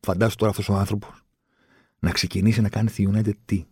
[0.00, 1.24] Φαντάσου τώρα αυτός ο άνθρωπος
[1.98, 3.66] να ξεκινήσει να κάνει τη United τι;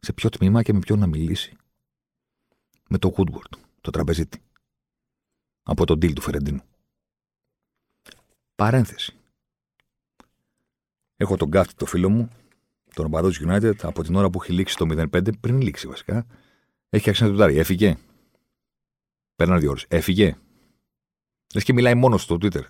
[0.00, 1.56] Σε ποιο τμήμα και με ποιον να μιλήσει;
[2.88, 4.42] Με το Woodward, το τραπεζίτη.
[5.62, 6.60] Από τον deal του Φερεντίνου.
[8.54, 9.16] Παρένθεση.
[11.16, 12.28] Έχω τον Γκάφτη, το φίλο μου,
[12.94, 16.26] τον οπαδός τη United, από την ώρα που έχει λήξει το 05, πριν λήξει βασικά,
[16.88, 17.96] έχει αρχίσει να του Έφυγε.
[19.36, 19.84] Παίρνει δύο ώρες.
[19.88, 20.36] Έφυγε.
[21.54, 22.62] Λες και μιλάει μόνος στο Twitter.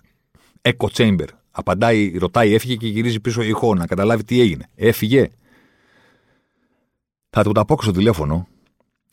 [0.65, 1.27] Echo Chamber.
[1.51, 4.69] Απαντάει, ρωτάει, έφυγε και γυρίζει πίσω η ηχό να καταλάβει τι έγινε.
[4.75, 5.29] Έφυγε.
[7.29, 8.47] Θα του τα πω στο τηλέφωνο,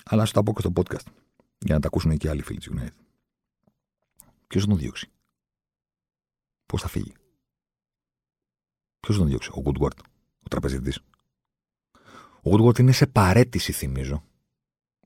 [0.05, 1.07] αλλά σου τα πω στο podcast.
[1.59, 3.05] Για να τα ακούσουν και άλλοι φίλοι της United.
[4.46, 5.11] Ποιος θα τον διώξει;
[6.66, 7.12] Πώς θα φύγει;
[9.00, 9.98] Ποιος θα τον διώξει; Ο Goodward,
[10.42, 11.00] ο τραπεζιτής.
[12.42, 14.22] Ο Goodward είναι σε παρέτηση, θυμίζω,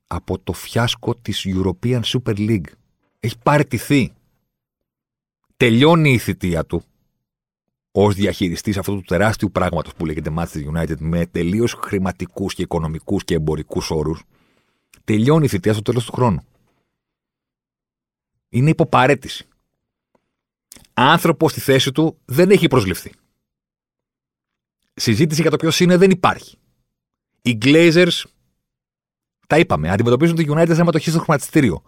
[0.06, 2.68] από το φιάσκο της European Super League.
[3.20, 4.12] Έχει παρετηθεί
[5.56, 6.84] τελειώνει η θητεία του
[7.90, 13.24] ως διαχειριστής αυτού του τεράστιου πράγματος που λέγεται Manchester United με τελείως χρηματικούς και οικονομικούς
[13.24, 14.22] και εμπορικούς όρους,
[15.04, 16.44] τελειώνει η θητεία στο τέλος του χρόνου.
[18.48, 19.46] Είναι υποπαρέτηση.
[20.92, 23.12] Άνθρωπος στη θέση του δεν έχει προσληφθεί.
[24.94, 26.56] Συζήτηση για το ποιος είναι δεν υπάρχει.
[27.42, 28.22] Οι Glazers,
[29.46, 31.82] τα είπαμε, αντιμετωπίζουν το United αίματοχή στο χρηματιστήριο.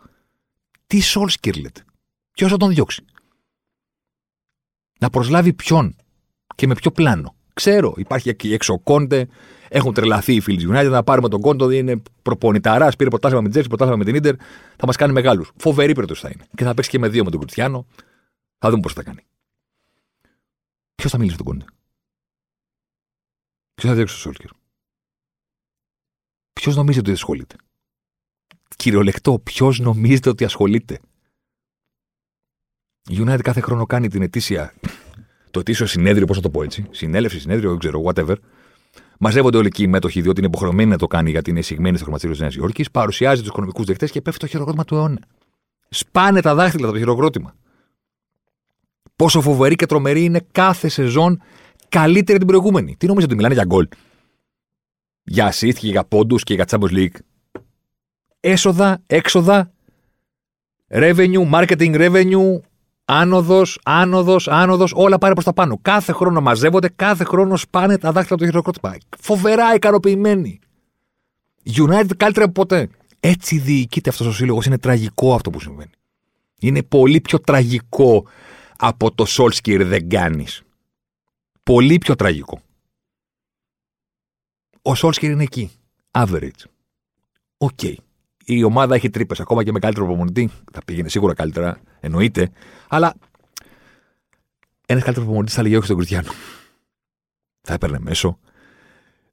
[0.87, 1.85] Τι Solskjaer λέτε;
[2.33, 3.05] Ποιος θα τον διώξει;
[4.99, 5.97] Να προσλάβει ποιον
[6.55, 7.37] και με ποιο πλάνο.
[7.55, 9.29] Ξέρω, υπάρχει εκεί έξω ο Κόντε,
[9.69, 13.51] έχουν τρελαθεί οι φίλοι United να πάρουμε τον Κόντε, είναι προπονηταράς, πήρε πρωτάθλημα με την
[13.53, 14.35] Τζέρση, πρωτάθλημα με την ντερ,
[14.77, 15.51] θα μας κάνει μεγάλους.
[15.57, 16.47] Φοβερή περίπτωση θα είναι.
[16.57, 17.87] Και θα παίξει και με δύο με τον Κριστιανό.
[18.59, 19.27] Θα δούμε πώς θα κάνει.
[20.95, 21.65] Ποιος θα μιλήσει τον Κόντε;
[23.75, 24.51] Ποιος θα διώξει τον Σόλκερ;
[26.53, 27.57] Ποιος νομίζετε ότι ασχολείται;
[28.77, 31.01] Κυριολεκτό, ποιος νομίζετε ότι ασχολείται;
[33.09, 34.75] Η United κάθε χρόνο κάνει την ετήσια,
[35.51, 38.35] το ετήσιο συνέδριο, πώς θα το πω έτσι, συνέλευση, συνέδριο, δεν ξέρω, whatever.
[39.19, 42.05] Μαζεύονται όλοι εκεί οι μέτοχοι, διότι είναι υποχρεωμένοι να το κάνει γιατί είναι εισηγμένοι στο
[42.05, 42.91] χρηματιστήριο της Νέας Υόρκης.
[42.91, 45.19] Παρουσιάζει τους οικονομικούς δεχτές και πέφτει το χειροκρότημα του αιώνα.
[45.89, 47.55] Σπάνε τα δάχτυλα από το χειροκρότημα.
[49.17, 51.43] Πόσο φοβερή και τρομερή είναι κάθε σεζόν
[51.89, 52.97] καλύτερη την προηγούμενη.
[52.97, 53.89] Τι νομίζετε ότι μιλάνε για γκολ.
[55.23, 57.17] Για assist και για πόντους και για Champions League;
[58.41, 59.73] Έσοδα, έξοδα,
[60.89, 62.61] revenue, marketing revenue,
[63.11, 65.79] Άνοδος, άνοδος, άνοδος, όλα πάρε προς τα πάνω.
[65.83, 68.97] Κάθε χρόνο μαζεύονται, κάθε χρόνο σπάνε τα δάχτυλα από το χειροκρότημα.
[69.21, 70.59] Φοβερά ικανοποιημένοι.
[71.77, 72.89] United καλύτερα από ποτέ.
[73.21, 74.67] Έτσι διοικείται αυτός ο σύλλογος.
[74.67, 75.91] Είναι τραγικό αυτό που συμβαίνει.
[76.61, 78.27] Είναι πολύ πιο τραγικό
[78.77, 80.63] από το Solskjaer δεν κάνεις.
[81.63, 82.61] Πολύ πιο τραγικό.
[84.83, 85.71] Ο Solskjaer είναι εκεί.
[86.11, 86.65] Average.
[87.59, 87.71] OK.
[87.83, 87.95] Okay
[88.49, 89.41] η ομάδα έχει τρύπες.
[89.41, 90.51] Ακόμα και με καλύτερο προπονητή.
[90.73, 92.51] Θα πήγαινε σίγουρα καλύτερα, εννοείται.
[92.89, 93.15] Αλλά
[94.87, 96.31] ένας καλύτερος προπονητής θα έλεγε όχι στον Κριστιανό.
[97.61, 98.39] Θα έπαιρνε μέσο.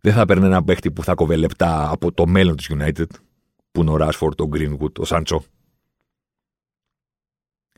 [0.02, 3.08] Δεν θα έπαιρνε ένα παίχτη που θα κοβε λεπτά από το μέλλον της United.
[3.72, 5.44] Που είναι ο Ράσφορντ, ο Greenwood, ο Σάντσο.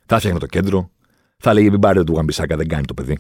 [0.06, 0.92] Θα φτιάχνει το κέντρο.
[1.38, 3.20] Θα λέγει μην πάρετε του Γαμπισάκα, δεν κάνει το παιδί.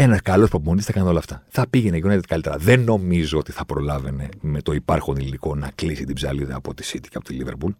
[0.00, 1.44] Ένα καλό προπονητή θα κάνει όλα αυτά.
[1.48, 2.56] Θα πήγαινε η United καλύτερα.
[2.56, 6.90] Δεν νομίζω ότι θα προλάβαινε με το υπάρχον υλικό να κλείσει την ψαλίδα από τη
[6.92, 7.70] City και από τη Liverpool.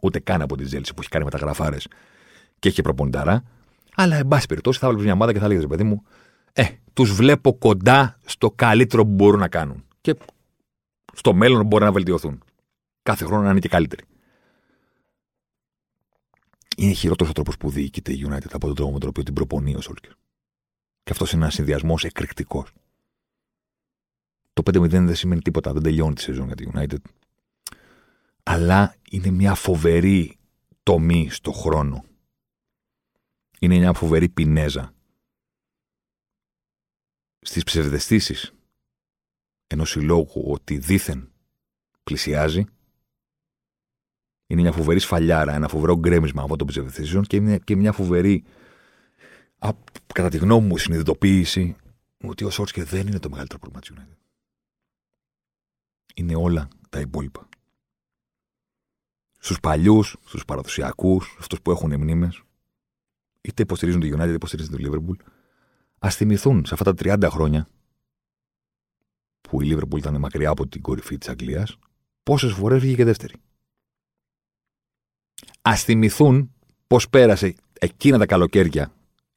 [0.00, 1.88] Ούτε καν από τη Chelsea που έχει κάνει μεταγραφάρες
[2.58, 3.42] και έχει προπονηταρά.
[3.94, 6.02] Αλλά, εν πάση περιπτώσει, θα βλέπει μια ομάδα και θα λέγεται, παιδί μου,
[6.52, 9.84] ε, τους βλέπω κοντά στο καλύτερο που μπορούν να κάνουν.
[10.00, 10.14] Και
[11.12, 12.42] στο μέλλον μπορεί να βελτιωθούν.
[13.02, 14.04] Κάθε χρόνο να είναι και καλύτεροι.
[16.76, 19.34] Είναι χειρότερος ο τρόπος που διοικείται η United από τον τρόπο με τον οποίο την
[19.34, 20.12] προπονεί ο Σόλκερ.
[21.04, 22.72] Και αυτός είναι ένας συνδυασμός εκρηκτικός.
[24.52, 26.98] Το 5-0 δεν σημαίνει τίποτα, δεν τελειώνει τη σεζόν για τη United.
[28.42, 30.38] Αλλά είναι μια φοβερή
[30.82, 32.04] τομή στο χρόνο.
[33.58, 34.94] Είναι μια φοβερή πινέζα.
[37.40, 38.52] Στις ψευδεστήσεις
[39.66, 41.32] ενός συλλόγου ότι δήθεν
[42.04, 42.64] πλησιάζει,
[44.46, 48.44] είναι μια φοβερή σφαλιάρα, ένα φοβερό γκρέμισμα από των ψευδεστήσεων και είναι και μια φοβερή
[50.14, 51.76] κατά τη γνώμη μου, συνειδητοποίηση
[52.24, 54.18] ότι ο Σόρτσκερ δεν είναι το μεγαλύτερο πρόβλημα της United.
[56.14, 57.48] Είναι όλα τα υπόλοιπα.
[59.38, 62.42] Στους παλιούς, στους παραδοσιακούς, αυτούς που έχουν μνήμες,
[63.40, 65.26] είτε υποστηρίζουν τη United είτε υποστηρίζουν τη Liverpool,
[65.98, 67.68] ας θυμηθούν σε αυτά τα 30 χρόνια
[69.40, 71.78] που η Liverpool ήταν μακριά από την κορυφή της Αγγλίας,
[72.22, 73.34] πόσες φορές βγήκε δεύτερη.
[75.62, 76.54] Α θυμηθούν
[76.86, 78.92] πώς πέρασε εκείνα τα καλοκαίρια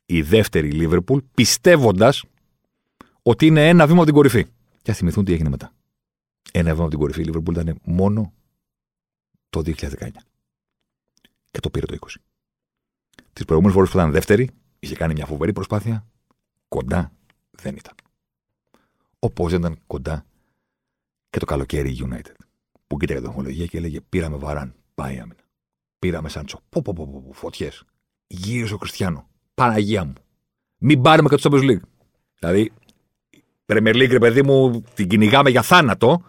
[0.10, 2.24] η δεύτερη Λίβερπουλ, πιστεύοντας
[3.22, 4.46] ότι είναι ένα βήμα από την κορυφή.
[4.82, 5.74] Και ας θυμηθούν τι έγινε μετά.
[6.52, 8.34] Ένα βήμα από την κορυφή η Λίβερπουλ ήταν μόνο
[9.50, 10.10] το 2019.
[11.52, 12.08] Και το πήρε το 20.
[13.34, 14.50] Τις προηγούμενες φορές που ήταν δεύτερη,
[14.80, 16.08] είχε κάνει μια φοβερή προσπάθεια.
[16.68, 17.12] Κοντά
[17.52, 17.96] δεν ήταν.
[19.20, 20.26] Όπως δεν ήταν κοντά
[21.30, 22.36] και το καλοκαίρι η United.
[22.88, 24.76] Που κοίταγε την ομολογία και έλεγε Πήραμε βαράν.
[24.96, 25.44] Πάει άμυνα.
[26.00, 26.62] Πήραμε Σάντσο.
[26.70, 27.84] Πω, πω, πω, πω, φωτιές.
[28.28, 29.28] Γύρισε ο Κριστιανό.
[29.58, 30.14] Παναγία μου.
[30.78, 31.82] Μην πάρουμε και το Champions League.
[32.40, 32.72] Δηλαδή,
[33.66, 36.24] Premier League, ρε παιδί μου, την κυνηγάμε για θάνατο.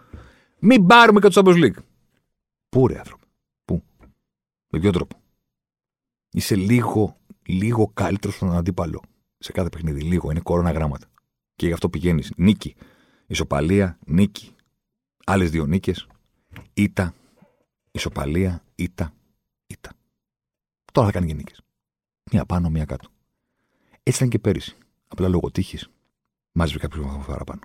[0.59, 1.83] Μην πάρουμε και το Champions League.
[2.69, 3.25] Πού ρε άνθρωπο;
[3.65, 3.83] Πού;
[4.69, 5.21] Με ποιο τρόπο;
[6.31, 9.01] Είσαι λίγο, λίγο καλύτερος στον αντίπαλο.
[9.37, 10.01] Σε κάθε παιχνίδι.
[10.01, 10.31] Λίγο.
[10.31, 11.07] Είναι κορώνα γράμματα.
[11.55, 12.31] Και γι' αυτό πηγαίνεις.
[12.35, 12.75] Νίκη.
[13.27, 13.99] Ισοπαλία.
[14.05, 14.55] Νίκη.
[15.25, 16.07] Άλλες δύο νίκες.
[16.73, 17.13] Ήτα.
[17.91, 18.63] Ισοπαλία.
[18.75, 19.13] Ήτα.
[19.67, 19.91] Ήτα.
[20.91, 21.61] Τώρα θα κάνει και νίκες.
[22.31, 23.09] Μία πάνω, μία κάτω.
[24.09, 24.75] Έτσι ήταν και πέρυσι.
[25.07, 25.89] Απλά λόγω τύχης
[26.51, 27.61] μάζευε κάποιος βαθμό παραπάνω.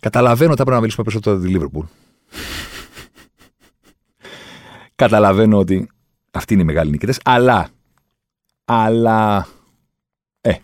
[0.00, 1.86] Καταλαβαίνω ότι θα πρέπει να μιλήσουμε περισσότερο για τη Λίβερπουλ.
[5.02, 5.90] Καταλαβαίνω ότι
[6.30, 7.68] αυτή είναι η μεγάλη νικητές, αλλά.
[8.64, 9.48] Αλλά.
[10.40, 10.54] Ε.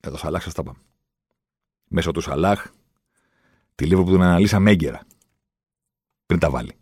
[0.00, 0.78] Για το Σαλάχ σας τα πάμε.
[1.88, 2.66] Μέσω του Σαλάχ,
[3.74, 5.00] τη Λίβερπουλ την αναλύσαμε έγκαιρα.
[6.26, 6.72] Πριν τα βάλει.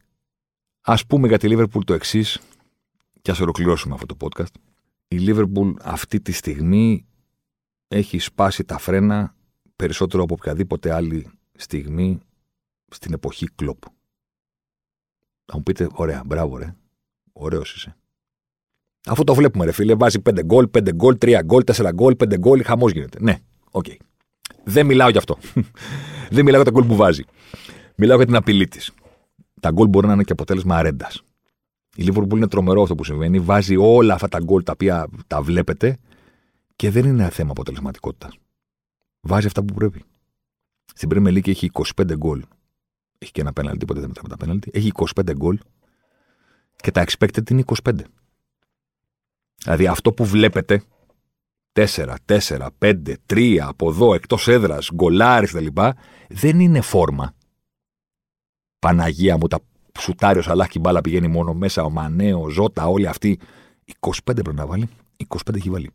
[0.81, 2.41] Α πούμε για τη Λίβερπουλ το εξής,
[3.23, 4.72] και ας ολοκληρώσουμε αυτό το podcast.
[5.13, 7.07] Η Λίβερπουλ αυτή τη στιγμή
[7.89, 9.35] έχει σπάσει τα φρένα
[9.77, 12.21] περισσότερο από οποιαδήποτε άλλη στιγμή
[12.89, 13.83] στην εποχή κλόπ.
[15.45, 16.75] Θα μου πείτε, ωραία, μπράβο ρε,
[17.33, 17.97] ωραίος είσαι.
[19.07, 22.39] Αφού το βλέπουμε ρε φίλε, βάζει 5 γκολ, 5 γκολ, 3 γκολ, 4 γκολ, 5
[22.39, 23.19] γκολ, χαμός γίνεται.
[23.21, 23.39] Ναι,
[23.71, 23.85] OK.
[23.89, 23.97] Okay.
[24.65, 25.39] Δεν μιλάω γι' αυτό.
[26.35, 27.25] Δεν μιλάω για τα γκολ που βάζει.
[27.97, 28.93] Μιλάω για την απειλή της.
[29.61, 31.23] Τα γκολ μπορεί να είναι και αποτέλεσμα ρέντας.
[31.97, 33.41] Η Liverpool είναι τρομερό αυτό που συμβαίνει.
[33.41, 35.99] Βάζει όλα αυτά τα γκολ τα οποία τα βλέπετε
[36.77, 38.39] και δεν είναι ένα θέμα αποτελεσματικότητας.
[39.21, 40.05] Βάζει αυτά που πρέπει.
[40.95, 42.43] Στην Premier League έχει 25 γκολ.
[43.19, 44.71] Έχει και ένα πέναλτι, τίποτε δεν μετράμε τα πέναλτι.
[44.75, 45.59] Έχει 25 γκολ
[46.77, 47.93] και τα expected είναι 25.
[49.63, 50.83] Δηλαδή αυτό που βλέπετε
[51.73, 55.67] 4, 4, 5, 3 από εδώ εκτός έδρας, γκολάρις κτλ.
[56.29, 57.35] δεν είναι φόρμα.
[58.79, 59.61] Παναγία μου, τα
[59.99, 63.39] σουτάρει ο Σαλάχ και η μπάλα πηγαίνει μόνο μέσα, ο Μανέο, ο Ζώτα, όλοι αυτοί.
[64.01, 64.89] 25 πρέπει να βάλει.
[65.29, 65.91] 25 έχει βάλει.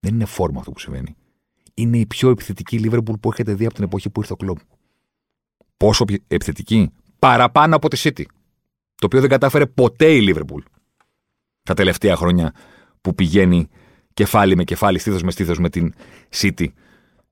[0.00, 1.16] Δεν είναι φόρμα αυτό που συμβαίνει.
[1.74, 4.56] Είναι η πιο επιθετική Λίβερπουλ που έχετε δει από την εποχή που ήρθε ο κλόμπ.
[5.76, 8.24] Πόσο επιθετική, παραπάνω από τη City.
[8.94, 10.62] Το οποίο δεν κατάφερε ποτέ η Λίβερπουλ
[11.62, 12.54] τα τελευταία χρόνια
[13.00, 13.68] που πηγαίνει
[14.14, 15.94] κεφάλι με κεφάλι, στήθος με στήθος με την
[16.36, 16.66] City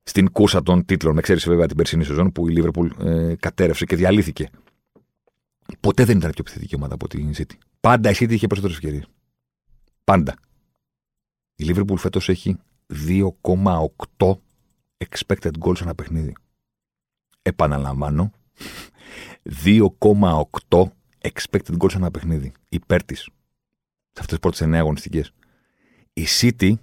[0.02, 1.14] στην κούρσα των τίτλων.
[1.14, 4.48] Με ξέρεις βέβαια την περσινή σεζόν που η Λίβερπουλ ε, κατέρευσε και διαλύθηκε
[5.80, 7.54] Ποτέ δεν ήταν πιο επιθετική ομάδα από την City.
[7.80, 9.06] Πάντα η City είχε περισσότερες ευκαιρίες.
[10.04, 10.34] Πάντα.
[11.54, 12.56] Η Liverpool φέτος έχει
[12.86, 14.32] 2,8
[15.08, 16.34] expected goals ένα παιχνίδι.
[17.42, 18.30] Επαναλαμβάνω,
[19.64, 22.52] 2,8 expected goals ένα παιχνίδι.
[22.68, 23.20] Υπέρ της.
[23.20, 25.32] Σε αυτές τις πρώτες 9 αγωνιστικές.
[26.12, 26.74] Η City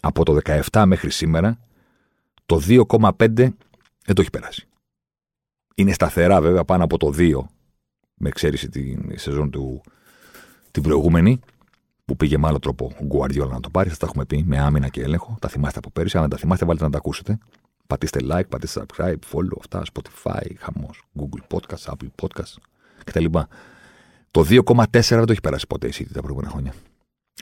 [0.00, 0.38] από το
[0.70, 1.58] 17 μέχρι σήμερα
[2.46, 3.54] το 2,5
[4.04, 4.68] δεν το έχει περάσει.
[5.74, 7.46] Είναι σταθερά βέβαια πάνω από το 2
[8.14, 9.82] με εξαίρεση τη σεζόν του
[10.70, 11.40] την προηγούμενη,
[12.04, 13.90] που πήγε με άλλο τρόπο ο Γκουαρδιόλα να το πάρει.
[13.90, 15.36] Σα τα έχουμε πει με άμυνα και έλεγχο.
[15.40, 16.16] Τα θυμάστε από πέρυσι.
[16.16, 17.38] Αν δεν τα θυμάστε, βάλτε να τα ακούσετε.
[17.86, 22.54] Πατήστε like, πατήστε subscribe, follow, αυτά, Spotify, χαμός, Google Podcast, Apple Podcast
[23.04, 23.24] κτλ.
[24.30, 26.74] Το 2,4 δεν το έχει περάσει ποτέ η City τα προηγούμενα χρόνια.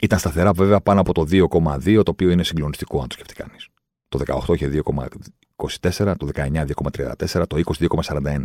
[0.00, 3.68] Ήταν σταθερά βέβαια πάνω από το 2,2, το οποίο είναι συγκλονιστικό αν το σκεφτεί κανείς.
[4.08, 4.82] Το 18 είχε
[5.98, 8.42] 2,24, το 19 2,34, το 20 2,41.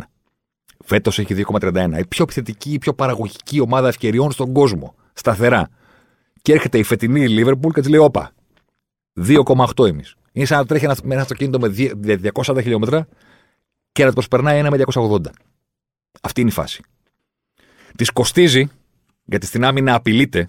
[0.84, 1.98] Φέτος έχει 2,31.
[1.98, 4.94] Η πιο επιθετική, η πιο παραγωγική ομάδα ευκαιριών στον κόσμο.
[5.12, 5.68] Σταθερά.
[6.42, 8.32] Και έρχεται η φετινή Liverpool και της λέει: Όπα,
[9.26, 10.14] 2,8 εμείς.
[10.32, 11.74] Είναι σαν να τρέχει ένας, με ένα αυτοκίνητο με
[12.34, 13.08] 240 χιλιόμετρα
[13.92, 15.20] και να το προσπερνάει ένα με 280.
[16.22, 16.82] Αυτή είναι η φάση.
[17.96, 18.68] Της κοστίζει,
[19.24, 20.48] γιατί στην άμυνα απειλείται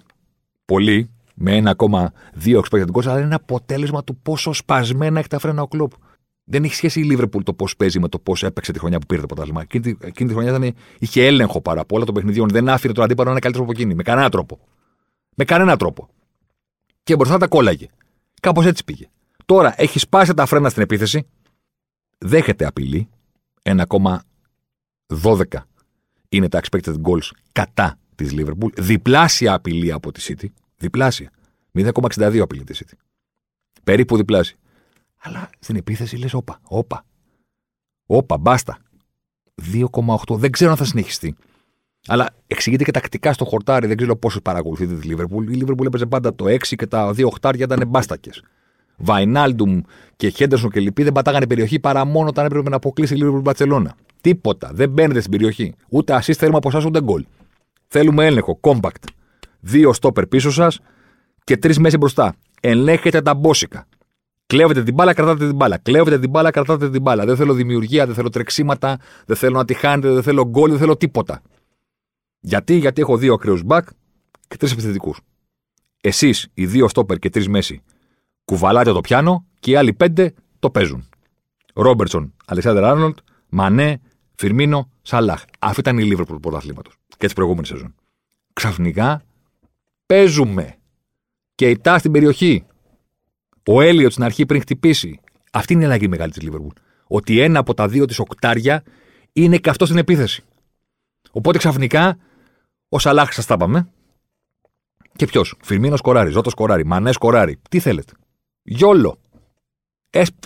[0.64, 5.62] πολύ, με 1,2 expected goals, αλλά είναι ένα αποτέλεσμα του πόσο σπασμένα έχει τα φρένα
[5.62, 5.92] ο κλοπ.
[6.50, 9.06] Δεν έχει σχέση η Λίβερπουλ το πώς παίζει με το πώς έπαιξε τη χρονιά που
[9.06, 9.60] πήρε το πρωτάθλημα.
[9.60, 12.48] Εκείνη, εκείνη τη χρονιά ήταν, είχε έλεγχο πάρα πολλά των παιχνιδιών.
[12.48, 13.94] Δεν άφηρε τον αντίπαλο να είναι καλύτερο από εκείνη.
[13.94, 14.58] Με κανένα τρόπο.
[15.34, 16.08] Με κανένα τρόπο.
[17.02, 17.86] Και μπροστά τα κόλλαγε.
[18.40, 19.08] Κάπως έτσι πήγε.
[19.46, 21.26] Τώρα έχει σπάσει τα φρένα στην επίθεση.
[22.18, 23.08] Δέχεται απειλή.
[23.62, 25.42] 1,12
[26.28, 28.72] είναι τα expected goals κατά της Liverpool.
[28.76, 30.46] Διπλάσια απειλή από τη City.
[30.76, 31.30] Διπλάσια.
[31.74, 32.94] 0,62 απειλή τη City.
[33.84, 34.56] Περίπου διπλάσια.
[35.22, 37.04] Αλλά στην επίθεση λες, όπα, όπα.
[38.06, 38.78] Όπα, μπάστα.
[39.72, 40.36] 2,8.
[40.36, 41.36] Δεν ξέρω αν θα συνεχιστεί.
[42.06, 43.86] Αλλά εξηγείται και τακτικά στο χορτάρι.
[43.86, 45.44] Δεν ξέρω πόσο παρακολουθείτε τη Λίβερπουλ.
[45.44, 48.42] Η Λίβερπουλ έπαιζε πάντα το 6 και τα 2 οχτάρια ήταν μπάστακες.
[48.96, 49.80] Βαϊνάλντουμ
[50.16, 53.40] και Χέντερσον και λοιποί δεν πατάγανε περιοχή παρά μόνο όταν έπρεπε να αποκλείσει η Λίβερπουλ
[53.40, 53.94] Μπαρσελόνα.
[54.20, 54.70] Τίποτα.
[54.72, 55.74] Δεν μπαίνετε στην περιοχή.
[55.88, 57.24] Ούτε assist θέλουμε από εσάς ούτε γκολ.
[57.86, 58.60] Θέλουμε έλεγχο.
[58.62, 59.04] Compact.
[59.60, 60.80] Δύο στόπερ πίσω σας
[61.44, 62.34] και τρεις μέση μπροστά.
[62.60, 63.86] Ελέγχετε τα μπόσικα.
[64.50, 65.78] Κλέβετε την μπάλα, κρατάτε την μπάλα.
[65.78, 67.24] Κλέβετε την μπάλα, κρατάτε την μπάλα.
[67.24, 70.78] Δεν θέλω δημιουργία, δεν θέλω τρεξίματα, δεν θέλω να τη χάνετε, δεν θέλω γκολ, δεν
[70.78, 71.42] θέλω τίποτα.
[72.40, 73.88] Γιατί, γιατί έχω δύο ακραίους μπακ
[74.48, 75.20] και τρεις επιθετικούς.
[76.00, 77.82] Εσείς, οι δύο στόπερ και τρεις μέση,
[78.44, 81.08] κουβαλάτε το πιάνο και οι άλλοι πέντε το παίζουν.
[81.74, 84.00] Ρόμπερτσον, Αλεξάνδρ Άρνολτ, Μανέ,
[84.34, 85.44] Φιρμίνο, Σαλάχ.
[85.58, 87.94] Αυτή ήταν η Λίβερπουλ του πρωταθλήματος και της προηγούμενης σεζόν.
[88.52, 89.22] Ξαφνικά
[90.06, 90.76] παίζουμε
[91.54, 92.64] και η στην περιοχή.
[93.72, 95.20] Ο Έλιο στην αρχή πριν χτυπήσει.
[95.52, 96.74] Αυτή είναι η αλλαγή μεγάλη της Λίβερπουλ.
[97.06, 98.82] Ότι ένα από τα δύο της οκτάρια
[99.32, 100.42] είναι και αυτό στην επίθεση.
[101.30, 102.18] Οπότε ξαφνικά
[102.88, 103.88] ο Σαλάχ σας τα πάμε.
[105.16, 107.56] Και ποιος; Φιρμίνο σκοράρι, Ζώτο σκοράρι, Μανέ σκοράρι.
[107.70, 108.12] Τι θέλετε;
[108.62, 109.18] Γιόλο.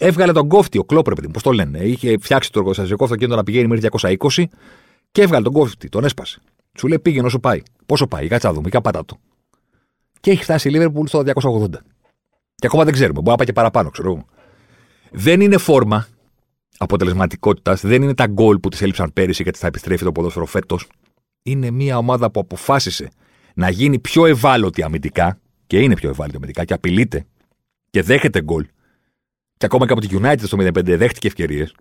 [0.01, 1.79] έβγαλε τον κόφτη, ο κλόπ, παιδί πώς το λένε.
[1.79, 4.45] Είχε φτιάξει το εργοστασιακό αυτοκίνητο να πηγαίνει μέχρι 220
[5.12, 6.41] και έβγαλε τον κόφτη, τον έσπασε.
[6.79, 7.62] Σου λέει πήγαινε όσο πάει.
[7.87, 9.16] Πόσο πάει, κάτσα να δούμε, πατά το.
[10.20, 11.68] Και έχει φτάσει η Λίβερπουλ στο 280.
[12.55, 13.19] Και ακόμα δεν ξέρουμε.
[13.19, 14.27] Μπορεί να πάει και παραπάνω, ξέρω εγώ.
[15.11, 16.07] Δεν είναι φόρμα
[16.79, 20.89] αποτελεσματικότητας, δεν είναι τα γκολ που τη έλειψαν πέρυσι γιατί θα επιστρέφει το ποδόσφαιρο φέτος.
[21.43, 23.11] Είναι μια ομάδα που αποφάσισε
[23.55, 27.27] να γίνει πιο ευάλωτη αμυντικά και είναι πιο ευάλωτη αμυντικά και απειλείται
[27.91, 28.67] και δέχεται γκολ.
[29.57, 31.75] Και ακόμα και από τη United στο 0-5 δέχτηκε ευκαιρίες.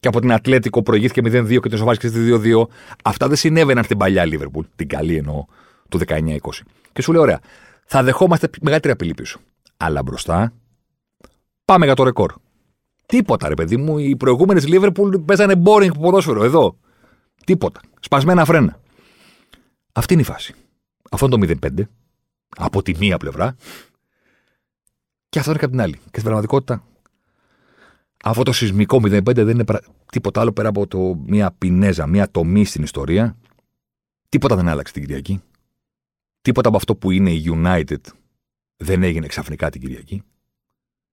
[0.00, 2.62] Και από την Ατλέτικο προηγήθηκε 0-2 και την σοβάρισε στη 2-2.
[3.04, 5.44] Αυτά δεν συνέβαιναν στην παλιά Λίβερπουλ, την καλή εννοώ,
[5.88, 6.36] του 19-20.
[6.92, 7.40] Και σου λέει, ωραία,
[7.84, 9.40] θα δεχόμαστε μεγαλύτερη απειλή πίσω.
[9.76, 10.52] Αλλά μπροστά
[11.64, 12.32] πάμε για το ρεκόρ.
[13.06, 13.98] Τίποτα, ρε παιδί μου.
[13.98, 16.78] Οι προηγούμενες Λίβερπουλ παίζανε boring ποδόσφαιρο εδώ.
[17.44, 17.80] Τίποτα.
[18.00, 18.80] Σπασμένα φρένα.
[19.92, 20.54] Αυτή είναι η φάση.
[21.10, 21.82] Αυτό είναι το 0-5.
[22.56, 23.56] Από τη μία πλευρά.
[25.28, 25.94] Και αυτό είναι και από την άλλη.
[25.94, 26.84] Και στην πραγματικότητα,
[28.24, 29.64] αυτό το σεισμικό 0-5 δεν είναι
[30.12, 33.36] τίποτα άλλο πέρα από το, μια πινέζα, μια τομή στην ιστορία.
[34.28, 35.42] Τίποτα δεν άλλαξε την Κυριακή.
[36.42, 38.00] Τίποτα από αυτό που είναι η United
[38.76, 40.22] δεν έγινε ξαφνικά την Κυριακή.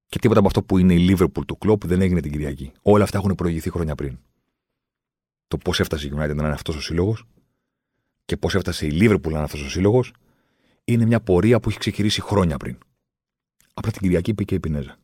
[0.05, 2.71] Και τίποτα από αυτό που είναι η Liverpool του κλοπ δεν έγινε την Κυριακή.
[2.81, 4.19] Όλα αυτά έχουν προηγηθεί χρόνια πριν.
[5.47, 7.23] Το πώς έφτασε η United να είναι αυτός ο σύλλογος
[8.25, 10.13] και πώς έφτασε η Liverpool να είναι αυτός ο σύλλογος
[10.83, 12.77] είναι μια πορεία που έχει ξεκινήσει χρόνια πριν.
[13.73, 14.97] Απλά την Κυριακή πήγε η Πινέζα.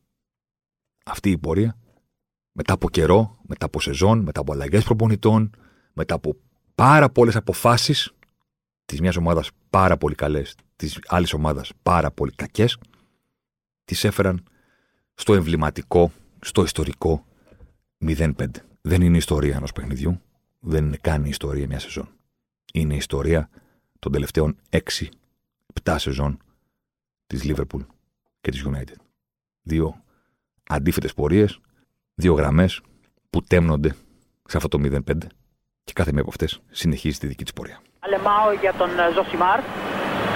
[1.06, 1.78] Αυτή η πορεία,
[2.52, 5.56] μετά από καιρό, μετά από σεζόν, μετά από αλλαγές προπονητών,
[5.94, 6.36] μετά από
[6.76, 8.14] πάρα πολλές αποφάσεις
[8.86, 12.78] της μιας ομάδας πάρα πολύ καλές, της άλλης ομάδας πάρα πολύ κακές,
[13.86, 14.44] τις έφεραν
[15.14, 16.12] στο εμβληματικό,
[16.42, 17.26] στο ιστορικό
[18.06, 18.32] 0-5.
[18.82, 20.22] Δεν είναι ιστορία ενός παιχνιδιού,
[20.60, 22.10] δεν είναι καν η ιστορία μια σεζόν.
[22.74, 23.50] Είναι η ιστορία
[24.00, 26.40] των τελευταίων 6-7 σεζόν
[27.28, 27.86] της Liverpool
[28.42, 28.96] και της United.
[29.62, 30.04] Δύο
[30.68, 31.60] αντίθετες πορείες,
[32.14, 32.82] δύο γραμμές
[33.30, 33.96] που τέμνονται
[34.46, 35.28] σε αυτό το 0-5
[35.84, 37.82] και κάθε μία από αυτές συνεχίζει τη δική της πορεία.
[38.00, 39.60] Αλεμάω για τον ε, Ζωσιμάρ.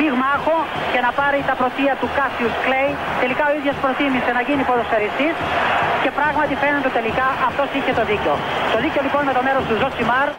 [0.00, 0.56] πυγμάχο
[0.92, 2.90] και να πάρει τα πρωτεία του Κάσιους Κλέη.
[3.22, 5.34] Τελικά ο ίδιος προτίμησε να γίνει ποδοσφαιριστής
[6.02, 8.34] και πράγματι φαίνεται τελικά αυτός είχε το δίκιο.
[8.72, 10.30] Το δίκιο λοιπόν με το μέρος του Ζωσιμάρ.